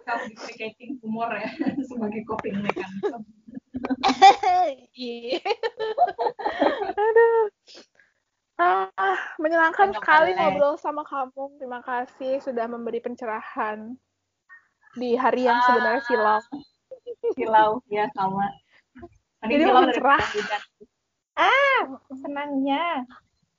kalau 0.06 0.24
deprecating 0.30 1.02
humor 1.02 1.26
ya 1.34 1.50
sebagai 1.82 2.22
coping 2.30 2.62
mechanism. 2.62 3.26
iya 3.50 3.63
aduh. 6.94 7.50
Ah 8.54 9.18
menyenangkan 9.42 9.90
sekali 9.90 10.38
ngobrol 10.38 10.78
sama 10.78 11.02
kamu. 11.02 11.58
Terima 11.58 11.82
kasih 11.82 12.38
sudah 12.38 12.70
memberi 12.70 13.02
pencerahan 13.02 13.98
di 14.94 15.18
hari 15.18 15.50
yang 15.50 15.58
sebenarnya 15.66 16.02
silau. 16.06 16.38
Silau 17.34 17.70
ya 17.90 18.06
sama. 18.14 18.46
Ini 19.42 19.66
silau 19.66 19.90
cerah. 19.90 20.22
Ah 21.34 21.98
senangnya. 22.14 23.02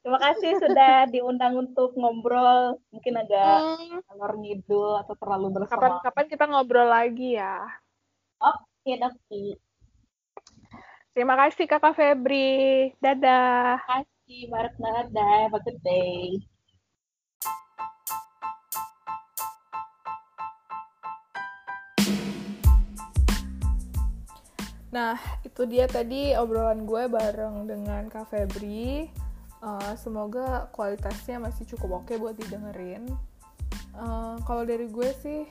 Terima 0.05 0.21
kasih 0.21 0.61
sudah 0.61 1.09
diundang 1.09 1.57
untuk 1.57 1.97
ngobrol, 1.97 2.77
mungkin 2.93 3.25
agak 3.25 3.57
hmm. 3.57 4.05
ngalor 4.05 4.37
ngidul 4.37 5.01
atau 5.01 5.17
terlalu 5.17 5.57
bersama. 5.57 5.81
Kapan-kapan 5.81 6.25
kita 6.29 6.45
ngobrol 6.45 6.85
lagi 6.85 7.41
ya. 7.41 7.57
Oke, 8.37 9.01
oke. 9.01 9.64
Terima 11.15 11.39
kasih 11.39 11.63
Kakak 11.63 11.95
Febri. 11.95 12.91
Dadah. 12.99 13.79
Terima 13.79 14.03
kasih, 14.03 14.39
Mbak 14.51 14.61
Dadah. 14.83 15.35
Have 15.47 15.55
a 15.55 15.59
good 15.63 15.79
day. 15.79 16.43
Nah, 24.91 25.15
itu 25.47 25.63
dia 25.63 25.87
tadi 25.87 26.35
obrolan 26.35 26.83
gue 26.83 27.07
bareng 27.07 27.63
dengan 27.63 28.11
Kak 28.11 28.35
Febri 28.35 29.07
uh, 29.63 29.95
semoga 29.95 30.67
kualitasnya 30.75 31.39
masih 31.39 31.67
cukup 31.75 32.03
oke 32.03 32.11
okay 32.11 32.15
buat 32.15 32.39
didengerin 32.39 33.03
uh, 33.99 34.39
kalau 34.47 34.63
dari 34.63 34.87
gue 34.87 35.09
sih 35.19 35.43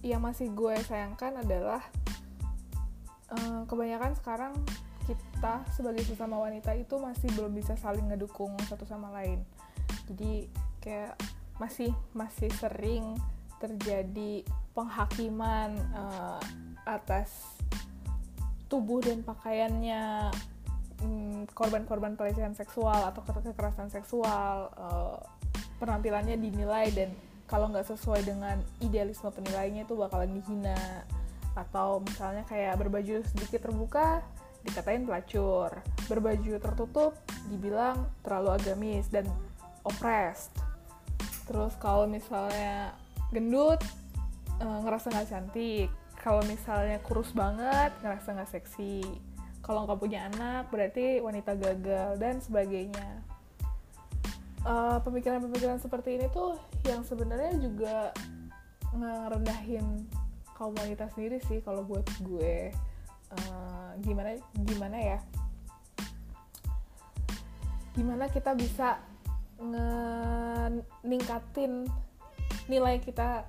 yang 0.00 0.24
masih 0.24 0.48
gue 0.56 0.72
sayangkan 0.88 1.44
adalah 1.44 1.84
uh, 3.32 3.62
kebanyakan 3.68 4.12
sekarang 4.18 4.52
kita 5.08 5.64
sebagai 5.72 6.04
sesama 6.04 6.36
wanita 6.36 6.76
itu 6.76 7.00
masih 7.00 7.32
belum 7.32 7.56
bisa 7.56 7.76
saling 7.80 8.04
ngedukung 8.12 8.52
satu 8.68 8.84
sama 8.84 9.08
lain. 9.16 9.40
Jadi 10.08 10.52
kayak 10.84 11.16
masih 11.56 11.90
masih 12.12 12.52
sering 12.60 13.16
terjadi 13.58 14.44
penghakiman 14.76 15.74
uh, 15.96 16.40
atas 16.86 17.58
tubuh 18.68 19.00
dan 19.00 19.24
pakaiannya 19.24 20.30
Hmm, 20.98 21.46
korban-korban 21.54 22.18
pelecehan 22.18 22.58
seksual 22.58 23.06
atau 23.06 23.22
kekerasan 23.22 23.86
seksual 23.86 24.66
uh, 24.74 25.22
penampilannya 25.78 26.34
dinilai 26.34 26.90
dan 26.90 27.14
kalau 27.46 27.70
nggak 27.70 27.86
sesuai 27.86 28.26
dengan 28.26 28.58
idealisme 28.82 29.30
penilainya 29.30 29.86
itu 29.86 29.94
bakalan 29.94 30.34
dihina 30.34 31.06
atau 31.58 31.98
misalnya 32.06 32.46
kayak 32.46 32.78
berbaju 32.78 33.26
sedikit 33.26 33.66
terbuka 33.66 34.22
dikatain 34.62 35.02
pelacur. 35.02 35.74
Berbaju 36.06 36.52
tertutup 36.62 37.18
dibilang 37.50 38.06
terlalu 38.22 38.54
agamis 38.54 39.10
dan 39.10 39.26
oppressed. 39.82 40.54
Terus 41.50 41.74
kalau 41.82 42.06
misalnya 42.06 42.94
gendut 43.34 43.82
uh, 44.62 44.78
ngerasa 44.86 45.10
nggak 45.10 45.28
cantik. 45.28 45.88
Kalau 46.18 46.42
misalnya 46.46 46.98
kurus 47.02 47.30
banget 47.34 47.94
ngerasa 48.02 48.34
nggak 48.34 48.50
seksi. 48.54 49.02
Kalau 49.62 49.86
nggak 49.86 50.00
punya 50.00 50.30
anak 50.30 50.70
berarti 50.70 51.18
wanita 51.18 51.58
gagal 51.58 52.18
dan 52.18 52.40
sebagainya. 52.40 53.28
Eh, 54.68 54.98
pemikiran-pemikiran 55.00 55.80
seperti 55.80 56.20
ini 56.20 56.26
tuh 56.28 56.58
yang 56.84 57.00
sebenarnya 57.00 57.56
juga 57.56 58.12
ngerendahin 58.90 60.04
kaum 60.58 60.74
wanita 60.74 61.06
sendiri 61.14 61.38
sih 61.46 61.62
kalau 61.62 61.86
buat 61.86 62.02
gue. 62.26 62.74
Uh, 63.30 63.94
gimana 64.02 64.34
gimana 64.66 64.98
ya? 64.98 65.18
Gimana 67.94 68.26
kita 68.26 68.58
bisa 68.58 68.98
ningkatin 71.06 71.86
nilai 72.66 72.98
kita 72.98 73.46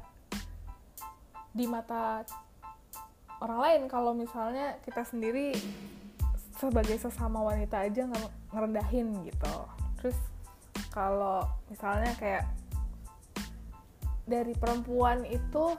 di 1.49 1.65
mata 1.65 2.21
orang 3.41 3.59
lain? 3.65 3.81
Kalau 3.89 4.13
misalnya 4.13 4.77
kita 4.85 5.01
sendiri 5.01 5.57
sebagai 6.61 7.01
sesama 7.01 7.41
wanita 7.41 7.89
aja 7.89 8.05
ngerendahin 8.53 9.25
gitu. 9.25 9.57
Terus 9.97 10.17
kalau 10.93 11.45
misalnya 11.71 12.13
kayak 12.19 12.45
dari 14.29 14.53
perempuan 14.53 15.25
itu 15.25 15.73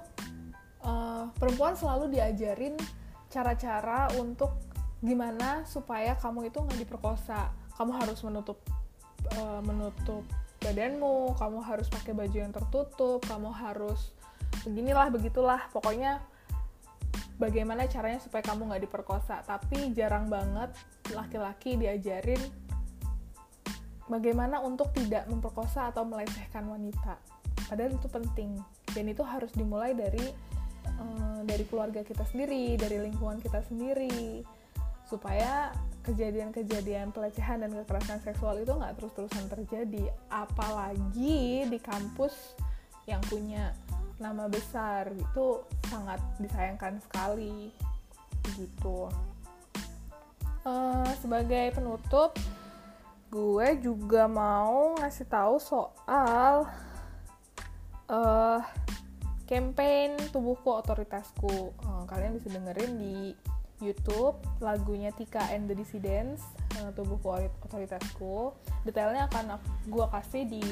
uh, 0.84 1.28
perempuan 1.36 1.76
selalu 1.76 2.12
diajarin 2.14 2.76
cara-cara 3.30 4.10
untuk 4.18 4.56
gimana 5.00 5.64
supaya 5.64 6.12
kamu 6.18 6.52
itu 6.52 6.60
nggak 6.60 6.80
diperkosa. 6.84 7.52
Kamu 7.76 7.96
harus 7.96 8.20
menutup 8.20 8.60
uh, 9.40 9.60
menutup 9.64 10.24
badanmu 10.60 11.40
kamu 11.40 11.64
harus 11.64 11.88
pakai 11.88 12.12
baju 12.12 12.36
yang 12.36 12.52
tertutup 12.52 13.24
kamu 13.24 13.48
harus 13.48 14.12
beginilah 14.60 15.08
begitulah. 15.08 15.60
Pokoknya 15.72 16.20
bagaimana 17.40 17.88
caranya 17.88 18.20
supaya 18.20 18.44
kamu 18.44 18.68
nggak 18.68 18.84
diperkosa. 18.84 19.40
Tapi 19.48 19.96
jarang 19.96 20.28
banget 20.28 20.76
laki-laki 21.16 21.80
diajarin 21.80 22.40
bagaimana 24.10 24.60
untuk 24.60 24.92
tidak 24.92 25.24
memperkosa 25.32 25.88
atau 25.88 26.04
melecehkan 26.04 26.68
wanita. 26.68 27.16
Padahal 27.70 27.96
itu 27.96 28.08
penting 28.10 28.58
dan 28.92 29.04
itu 29.06 29.22
harus 29.22 29.54
dimulai 29.54 29.94
dari 29.94 30.34
um, 31.00 31.42
dari 31.44 31.64
keluarga 31.66 32.00
kita 32.04 32.24
sendiri 32.28 32.76
dari 32.76 33.00
lingkungan 33.00 33.40
kita 33.40 33.60
sendiri 33.66 34.44
supaya 35.10 35.74
kejadian-kejadian 36.06 37.10
pelecehan 37.10 37.66
dan 37.66 37.74
kekerasan 37.74 38.22
seksual 38.22 38.56
itu 38.62 38.70
nggak 38.72 38.96
terus-terusan 38.96 39.50
terjadi. 39.50 40.08
Apalagi 40.30 41.66
di 41.66 41.78
kampus 41.82 42.56
yang 43.10 43.20
punya 43.26 43.74
nama 44.22 44.46
besar 44.46 45.10
itu 45.10 45.64
sangat 45.90 46.20
disayangkan 46.38 47.02
sekali 47.02 47.74
gitu. 48.54 49.10
Uh, 50.60 51.08
sebagai 51.24 51.72
penutup 51.72 52.36
gue 53.32 53.68
juga 53.80 54.28
mau 54.28 54.92
ngasih 55.00 55.24
tahu 55.24 55.56
soal 55.56 56.68
uh, 58.10 58.60
campaign 59.50 60.14
tubuhku 60.30 60.70
otoritasku. 60.70 61.74
Uh, 61.82 62.06
kalian 62.06 62.38
bisa 62.38 62.54
dengerin 62.54 62.94
di 62.94 63.34
YouTube 63.82 64.38
lagunya 64.62 65.10
Tika 65.10 65.50
and 65.50 65.66
the 65.66 65.74
Dissidents 65.74 66.46
uh, 66.78 66.94
tubuhku 66.94 67.34
otoritasku. 67.66 68.54
Detailnya 68.86 69.26
akan 69.26 69.58
gue 69.90 70.06
kasih 70.14 70.42
di 70.46 70.68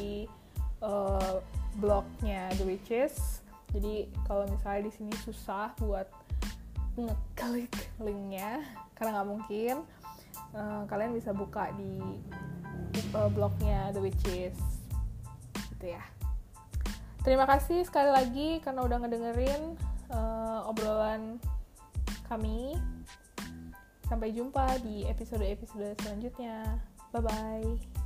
uh, 0.79 1.43
blognya 1.83 2.55
The 2.55 2.65
Witches. 2.65 3.43
Jadi 3.75 4.07
kalau 4.31 4.47
misalnya 4.47 4.87
di 4.87 4.93
sini 4.95 5.13
susah 5.27 5.75
buat 5.83 6.07
ngeklik 6.95 7.75
linknya 7.99 8.63
karena 8.97 9.19
nggak 9.19 9.29
mungkin 9.29 9.75
uh, 10.55 10.87
kalian 10.87 11.19
bisa 11.19 11.35
buka 11.35 11.75
di 11.75 11.99
uh, 13.11 13.27
blognya 13.27 13.91
The 13.91 14.01
Witches. 14.07 14.55
Gitu 15.75 15.99
ya 15.99 16.18
terima 17.29 17.45
kasih 17.45 17.85
sekali 17.85 18.09
lagi 18.09 18.49
karena 18.65 18.89
udah 18.89 19.05
ngedengerin 19.05 19.77
uh, 20.09 20.65
obrolan 20.65 21.37
kami. 22.25 22.73
Sampai 24.09 24.33
jumpa 24.33 24.81
di 24.81 25.05
episode-episode 25.05 25.93
selanjutnya. 26.01 26.81
Bye 27.13 27.21
bye 27.21 27.98